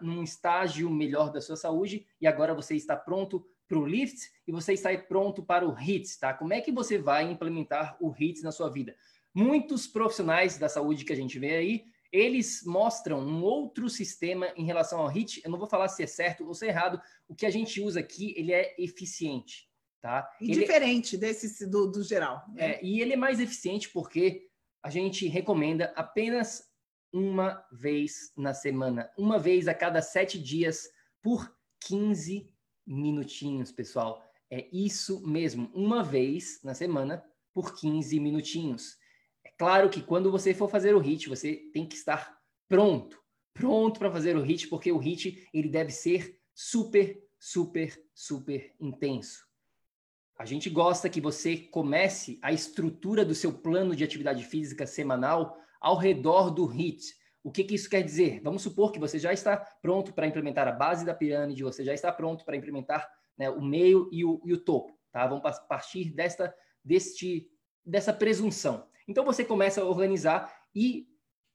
[0.00, 4.52] num estágio melhor da sua saúde e agora você está pronto para o lift e
[4.52, 6.32] você está pronto para o HIT, tá?
[6.32, 8.96] Como é que você vai implementar o HIT na sua vida?
[9.34, 14.64] Muitos profissionais da saúde que a gente vê aí eles mostram um outro sistema em
[14.64, 15.42] relação ao HIT.
[15.44, 17.00] Eu não vou falar se é certo ou se é errado.
[17.28, 19.68] O que a gente usa aqui, ele é eficiente,
[20.00, 20.28] tá?
[20.40, 20.60] E ele...
[20.60, 22.44] diferente desse do, do geral.
[22.54, 22.72] Né?
[22.72, 24.48] É, e ele é mais eficiente porque
[24.82, 26.68] a gente recomenda apenas
[27.12, 30.88] uma vez na semana, uma vez a cada sete dias
[31.22, 32.50] por 15
[32.86, 34.22] minutinhos, pessoal.
[34.50, 38.96] É isso mesmo, uma vez na semana por 15 minutinhos.
[39.58, 42.38] Claro que quando você for fazer o hit, você tem que estar
[42.68, 43.20] pronto,
[43.52, 49.48] pronto para fazer o hit, porque o hit ele deve ser super, super, super intenso.
[50.38, 55.58] A gente gosta que você comece a estrutura do seu plano de atividade física semanal
[55.80, 57.12] ao redor do HIT.
[57.42, 58.40] O que, que isso quer dizer?
[58.42, 61.92] Vamos supor que você já está pronto para implementar a base da pirâmide, você já
[61.92, 64.96] está pronto para implementar né, o meio e o, e o topo.
[65.10, 65.26] Tá?
[65.26, 66.54] Vamos partir desta,
[66.84, 67.50] deste,
[67.84, 68.86] dessa presunção.
[69.08, 71.08] Então você começa a organizar e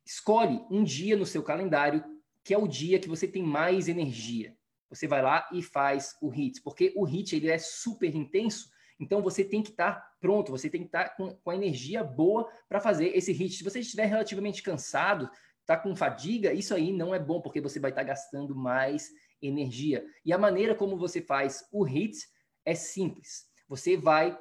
[0.06, 2.04] escolhe um dia no seu calendário
[2.44, 4.54] que é o dia que você tem mais energia.
[4.90, 9.22] Você vai lá e faz o HIT, porque o HIT ele é super intenso, então
[9.22, 12.04] você tem que estar tá pronto, você tem que estar tá com, com a energia
[12.04, 13.56] boa para fazer esse HIT.
[13.56, 15.30] Se você estiver relativamente cansado,
[15.62, 19.10] está com fadiga, isso aí não é bom, porque você vai estar tá gastando mais
[19.42, 20.06] energia.
[20.24, 22.18] E a maneira como você faz o HIT
[22.66, 23.46] é simples.
[23.68, 24.38] Você vai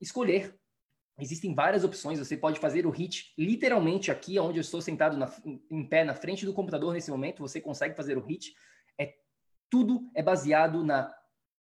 [0.00, 0.54] escolher.
[1.18, 2.18] Existem várias opções.
[2.18, 5.32] Você pode fazer o HIT literalmente aqui, onde eu estou sentado na,
[5.70, 7.40] em pé na frente do computador nesse momento.
[7.40, 8.54] Você consegue fazer o HIT.
[8.98, 9.14] É,
[9.70, 11.14] tudo é baseado na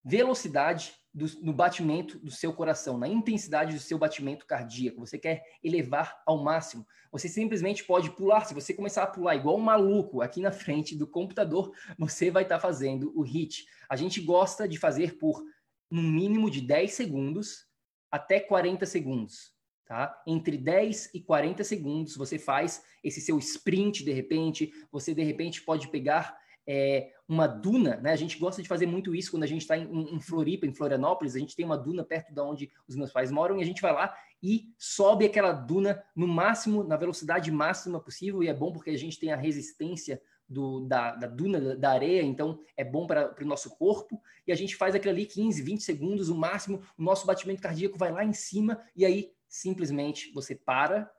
[0.03, 4.99] velocidade do, no batimento do seu coração, na intensidade do seu batimento cardíaco.
[4.99, 6.85] Você quer elevar ao máximo.
[7.11, 8.45] Você simplesmente pode pular.
[8.45, 12.43] Se você começar a pular igual um maluco aqui na frente do computador, você vai
[12.43, 13.65] estar tá fazendo o HIT.
[13.87, 15.43] A gente gosta de fazer por
[15.89, 17.67] no mínimo de 10 segundos
[18.11, 19.53] até 40 segundos.
[19.85, 20.19] Tá?
[20.25, 25.61] Entre 10 e 40 segundos você faz esse seu sprint de repente, você de repente
[25.61, 26.35] pode pegar
[26.67, 28.11] é, uma duna, né?
[28.11, 30.73] A gente gosta de fazer muito isso quando a gente está em, em, Floripa, em
[30.73, 33.65] Florianópolis, a gente tem uma duna perto de onde os meus pais moram e a
[33.65, 34.15] gente vai lá
[34.45, 38.97] e sobe aquela duna no máximo, na velocidade máxima possível e é bom porque a
[38.97, 43.47] gente tem a resistência do, da, da, duna, da areia, então é bom para o
[43.47, 47.25] nosso corpo, e a gente faz aquilo ali 15, 20 segundos, o máximo, o nosso
[47.25, 51.11] batimento cardíaco vai lá em cima, e aí simplesmente você para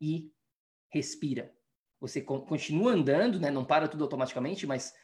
[0.00, 0.30] e
[0.88, 1.52] respira.
[2.00, 3.50] Você continua andando, né?
[3.50, 4.94] não para tudo automaticamente, mas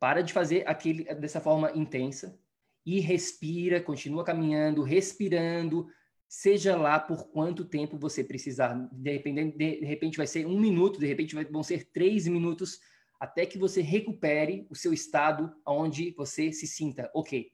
[0.00, 2.36] para de fazer aquele dessa forma intensa
[2.84, 5.86] e respira, continua caminhando, respirando,
[6.32, 8.74] seja lá por quanto tempo você precisar.
[8.90, 12.80] De repente, de repente vai ser um minuto, de repente vão ser três minutos,
[13.20, 17.52] até que você recupere o seu estado onde você se sinta, ok,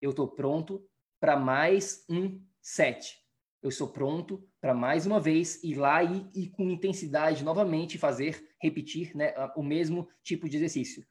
[0.00, 0.80] eu estou pronto
[1.18, 3.18] para mais um set.
[3.60, 8.48] Eu sou pronto para mais uma vez ir lá e, e com intensidade novamente fazer,
[8.62, 11.04] repetir né, o mesmo tipo de exercício.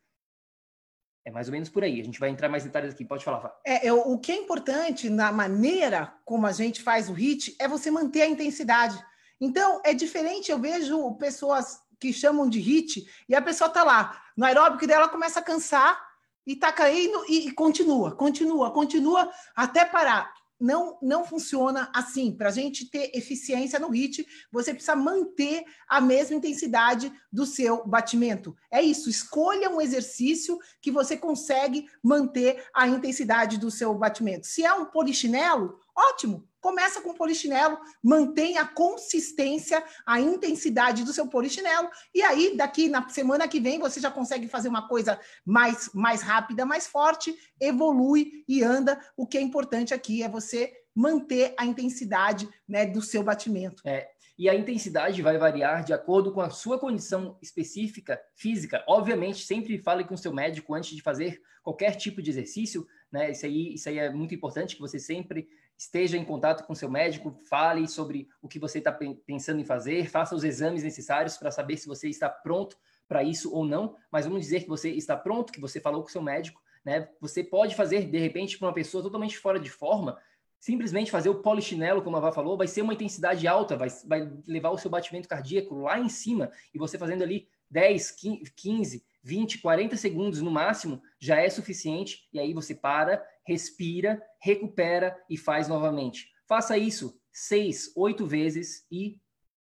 [1.29, 2.01] É mais ou menos por aí.
[2.01, 3.05] A gente vai entrar mais detalhes aqui.
[3.05, 3.55] Pode falar, Fá.
[3.63, 7.67] É, eu, o que é importante na maneira como a gente faz o HIT é
[7.67, 8.99] você manter a intensidade.
[9.39, 10.49] Então, é diferente.
[10.49, 15.07] Eu vejo pessoas que chamam de HIT e a pessoa está lá no aeróbico dela
[15.07, 16.01] começa a cansar
[16.47, 22.31] e está caindo e, e continua, continua, continua até parar não, não funciona assim.
[22.31, 27.85] Para a gente ter eficiência no HIT, você precisa manter a mesma intensidade do seu
[27.87, 28.55] batimento.
[28.71, 34.47] É isso, escolha um exercício que você consegue manter a intensidade do seu batimento.
[34.47, 41.27] Se é um polichinelo, ótimo, Começa com polichinelo, mantém a consistência, a intensidade do seu
[41.27, 45.89] polichinelo, e aí, daqui na semana que vem, você já consegue fazer uma coisa mais,
[45.93, 48.99] mais rápida, mais forte, evolui e anda.
[49.15, 53.81] O que é importante aqui é você manter a intensidade né, do seu batimento.
[53.85, 58.83] É, e a intensidade vai variar de acordo com a sua condição específica física.
[58.85, 63.31] Obviamente, sempre fale com o seu médico antes de fazer qualquer tipo de exercício, né?
[63.31, 65.47] Isso aí, isso aí é muito importante que você sempre
[65.77, 70.09] esteja em contato com seu médico, fale sobre o que você está pensando em fazer,
[70.09, 73.95] faça os exames necessários para saber se você está pronto para isso ou não.
[74.11, 77.07] Mas vamos dizer que você está pronto, que você falou com seu médico, né?
[77.21, 80.19] Você pode fazer, de repente, para uma pessoa totalmente fora de forma,
[80.59, 84.29] simplesmente fazer o polichinelo, como a Vá falou, vai ser uma intensidade alta, vai, vai
[84.45, 88.11] levar o seu batimento cardíaco lá em cima, e você fazendo ali 10,
[88.55, 95.17] 15, 20, 40 segundos no máximo, já é suficiente, e aí você para, respira, recupera
[95.29, 96.29] e faz novamente.
[96.47, 99.19] Faça isso seis, oito vezes e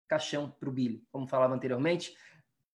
[0.08, 2.14] caixão para o Billy, como falava anteriormente.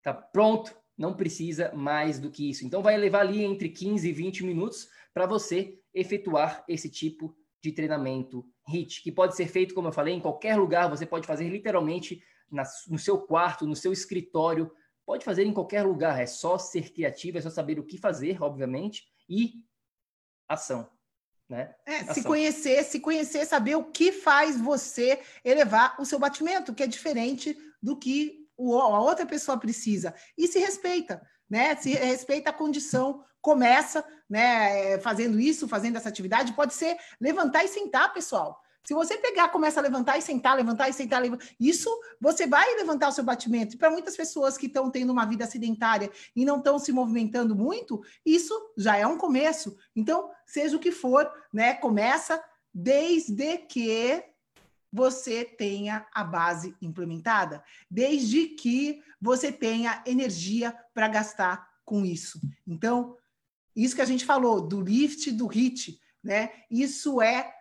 [0.01, 2.65] Tá pronto, não precisa mais do que isso.
[2.65, 7.71] Então vai levar ali entre 15 e 20 minutos para você efetuar esse tipo de
[7.71, 11.49] treinamento HIT, que pode ser feito, como eu falei, em qualquer lugar, você pode fazer
[11.49, 12.21] literalmente
[12.87, 14.71] no seu quarto, no seu escritório,
[15.05, 18.41] Pode fazer em qualquer lugar, é só ser criativo, é só saber o que fazer,
[18.41, 19.63] obviamente, e
[20.47, 20.89] ação.
[21.47, 21.75] Né?
[21.85, 22.13] É, ação.
[22.15, 26.87] se conhecer, se conhecer, saber o que faz você elevar o seu batimento, que é
[26.87, 30.13] diferente do que o, a outra pessoa precisa.
[30.37, 31.75] E se respeita, né?
[31.75, 37.67] Se respeita a condição, começa né, fazendo isso, fazendo essa atividade, pode ser levantar e
[37.67, 38.59] sentar, pessoal.
[38.85, 41.89] Se você pegar, começa a levantar e sentar, levantar e sentar, levantar, isso
[42.21, 43.75] você vai levantar o seu batimento.
[43.75, 47.55] E para muitas pessoas que estão tendo uma vida sedentária e não estão se movimentando
[47.55, 49.75] muito, isso já é um começo.
[49.95, 51.73] Então, seja o que for, né?
[51.73, 54.23] Começa desde que
[54.93, 62.39] você tenha a base implementada, desde que você tenha energia para gastar com isso.
[62.65, 63.17] Então,
[63.75, 66.51] isso que a gente falou do lift, do hit, né?
[66.69, 67.51] Isso é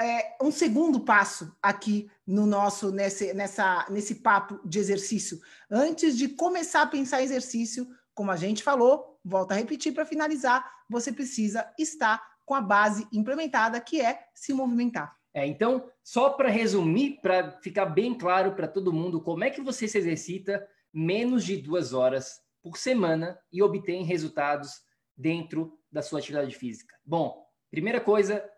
[0.00, 5.38] é, um segundo passo aqui no nosso nesse, nessa, nesse papo de exercício.
[5.70, 10.68] Antes de começar a pensar exercício, como a gente falou, volta a repetir para finalizar,
[10.88, 15.16] você precisa estar com a base implementada, que é se movimentar.
[15.32, 19.60] É, então, só para resumir, para ficar bem claro para todo mundo como é que
[19.60, 24.82] você se exercita menos de duas horas por semana e obtém resultados
[25.16, 26.96] dentro da sua atividade física?
[27.04, 28.48] Bom, primeira coisa,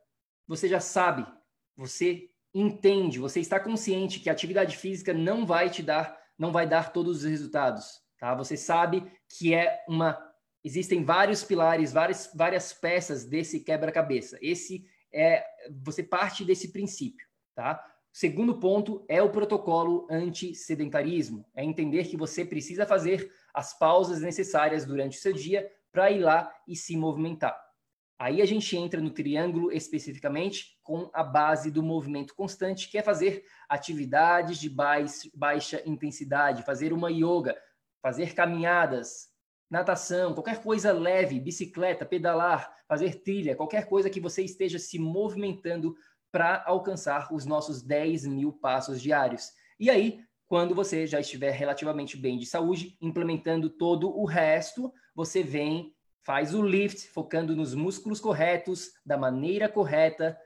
[0.46, 1.26] você já sabe,
[1.76, 6.66] você entende, você está consciente que a atividade física não vai te dar, não vai
[6.66, 8.34] dar todos os resultados, tá?
[8.34, 10.24] Você sabe que é uma
[10.64, 14.38] existem vários pilares, várias várias peças desse quebra-cabeça.
[14.40, 15.44] Esse é
[15.84, 17.82] você parte desse princípio, tá?
[18.12, 24.86] Segundo ponto é o protocolo anti-sedentarismo, é entender que você precisa fazer as pausas necessárias
[24.86, 27.65] durante o seu dia para ir lá e se movimentar.
[28.18, 33.02] Aí a gente entra no triângulo especificamente com a base do movimento constante, que é
[33.02, 37.54] fazer atividades de baixa intensidade, fazer uma yoga,
[38.00, 39.28] fazer caminhadas,
[39.70, 45.94] natação, qualquer coisa leve, bicicleta, pedalar, fazer trilha, qualquer coisa que você esteja se movimentando
[46.32, 49.50] para alcançar os nossos 10 mil passos diários.
[49.78, 55.42] E aí, quando você já estiver relativamente bem de saúde, implementando todo o resto, você
[55.42, 55.95] vem
[56.26, 60.36] faz o lift focando nos músculos corretos, da maneira correta,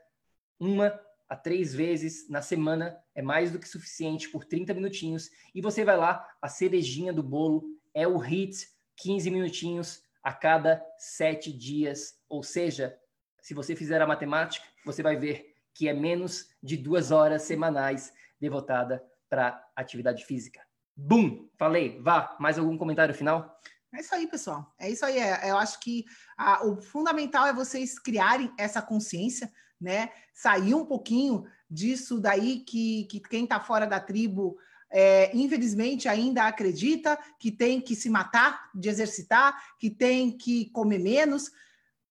[0.59, 0.93] uma
[1.27, 5.31] a três vezes na semana é mais do que suficiente por 30 minutinhos.
[5.55, 7.63] E você vai lá, a cerejinha do bolo
[7.95, 8.67] é o HIT,
[8.97, 12.13] 15 minutinhos a cada sete dias.
[12.29, 12.95] Ou seja,
[13.41, 18.13] se você fizer a matemática, você vai ver que é menos de duas horas semanais
[18.39, 20.61] devotada para atividade física.
[20.95, 21.49] Bum!
[21.57, 21.99] Falei.
[22.01, 23.59] Vá, mais algum comentário final?
[23.93, 24.73] É isso aí, pessoal.
[24.79, 25.17] É isso aí.
[25.17, 26.05] É, eu acho que
[26.37, 30.09] a, o fundamental é vocês criarem essa consciência, né?
[30.33, 34.57] Sair um pouquinho disso daí que, que quem está fora da tribo,
[34.89, 40.99] é, infelizmente, ainda acredita que tem que se matar de exercitar, que tem que comer
[40.99, 41.51] menos.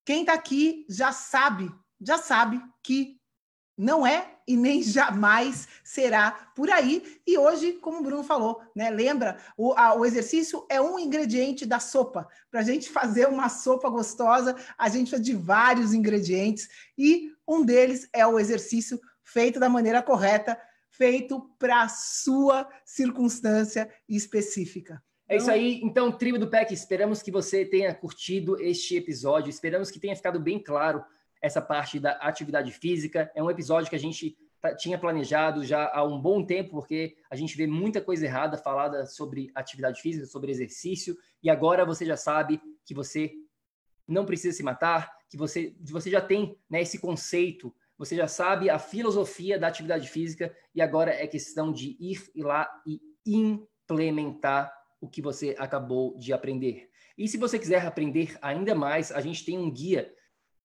[0.05, 1.71] Quem está aqui já sabe,
[2.01, 3.21] já sabe que
[3.77, 7.21] não é e nem jamais será por aí.
[7.25, 8.91] E hoje, como o Bruno falou, né?
[8.91, 12.27] Lembra, o, a, o exercício é um ingrediente da sopa.
[12.51, 17.65] Para a gente fazer uma sopa gostosa, a gente precisa de vários ingredientes e um
[17.65, 25.01] deles é o exercício feito da maneira correta, feito para a sua circunstância específica.
[25.29, 25.81] É isso aí.
[25.85, 29.49] Então, tribo do PEC, esperamos que você tenha curtido este episódio.
[29.49, 31.05] Esperamos que tenha ficado bem claro
[31.41, 33.31] essa parte da atividade física.
[33.35, 34.37] É um episódio que a gente
[34.77, 39.07] tinha planejado já há um bom tempo, porque a gente vê muita coisa errada falada
[39.07, 43.33] sobre atividade física, sobre exercício, e agora você já sabe que você
[44.07, 48.69] não precisa se matar, que você, você já tem né, esse conceito, você já sabe
[48.69, 55.09] a filosofia da atividade física, e agora é questão de ir lá e implementar o
[55.09, 56.91] que você acabou de aprender.
[57.17, 60.13] E se você quiser aprender ainda mais, a gente tem um guia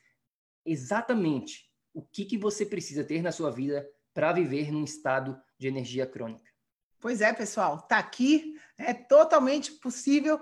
[0.66, 5.68] exatamente o que, que você precisa ter na sua vida para viver num estado de
[5.68, 6.50] energia crônica.
[7.00, 10.40] Pois é, pessoal, tá aqui, é totalmente possível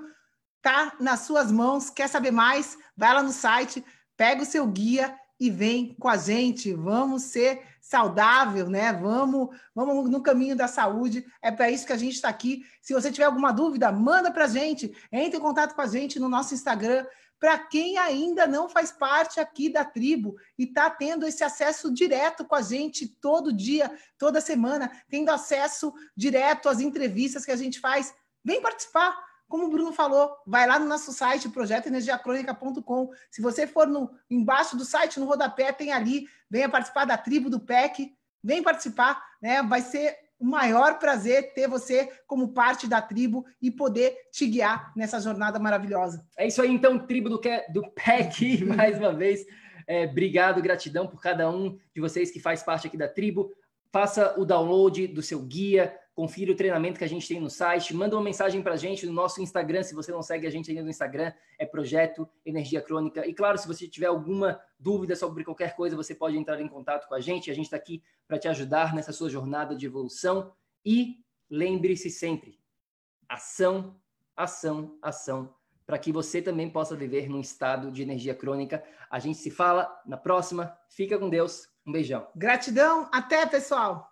[0.62, 1.90] tá nas suas mãos.
[1.90, 2.78] Quer saber mais?
[2.96, 3.84] Vai lá no site,
[4.16, 6.74] pega o seu guia e vem com a gente.
[6.74, 8.92] Vamos ser saudável, né?
[8.92, 11.26] Vamos, vamos no caminho da saúde.
[11.42, 12.66] É para isso que a gente está aqui.
[12.82, 14.96] Se você tiver alguma dúvida, manda para a gente.
[15.12, 17.06] Entre em contato com a gente no nosso Instagram.
[17.40, 22.44] Para quem ainda não faz parte aqui da tribo e está tendo esse acesso direto
[22.44, 27.80] com a gente todo dia, toda semana, tendo acesso direto às entrevistas que a gente
[27.80, 28.12] faz,
[28.44, 29.16] vem participar
[29.48, 33.10] como o Bruno falou, vai lá no nosso site, projetoenergiacrônica.com.
[33.32, 37.50] Se você for no, embaixo do site, no rodapé, tem ali, venha participar da tribo
[37.50, 39.64] do PEC, vem participar, né?
[39.64, 44.92] Vai ser o maior prazer ter você como parte da tribo e poder te guiar
[44.96, 46.26] nessa jornada maravilhosa.
[46.38, 49.46] É isso aí, então, tribo do, do PEC, mais uma vez.
[49.88, 53.52] É, obrigado, gratidão por cada um de vocês que faz parte aqui da tribo.
[53.92, 57.96] Faça o download do seu guia, confira o treinamento que a gente tem no site,
[57.96, 60.72] manda uma mensagem para a gente no nosso Instagram, se você não segue a gente
[60.72, 63.24] ainda no Instagram, é Projeto Energia Crônica.
[63.28, 67.08] E claro, se você tiver alguma dúvida sobre qualquer coisa, você pode entrar em contato
[67.08, 70.52] com a gente, a gente está aqui para te ajudar nessa sua jornada de evolução.
[70.84, 72.58] E lembre-se sempre,
[73.30, 73.96] ação,
[74.36, 75.54] ação, ação,
[75.86, 78.84] para que você também possa viver num estado de energia crônica.
[79.08, 80.76] A gente se fala na próxima.
[80.90, 81.70] Fica com Deus.
[81.86, 82.28] Um beijão.
[82.36, 83.08] Gratidão.
[83.14, 84.12] Até, pessoal.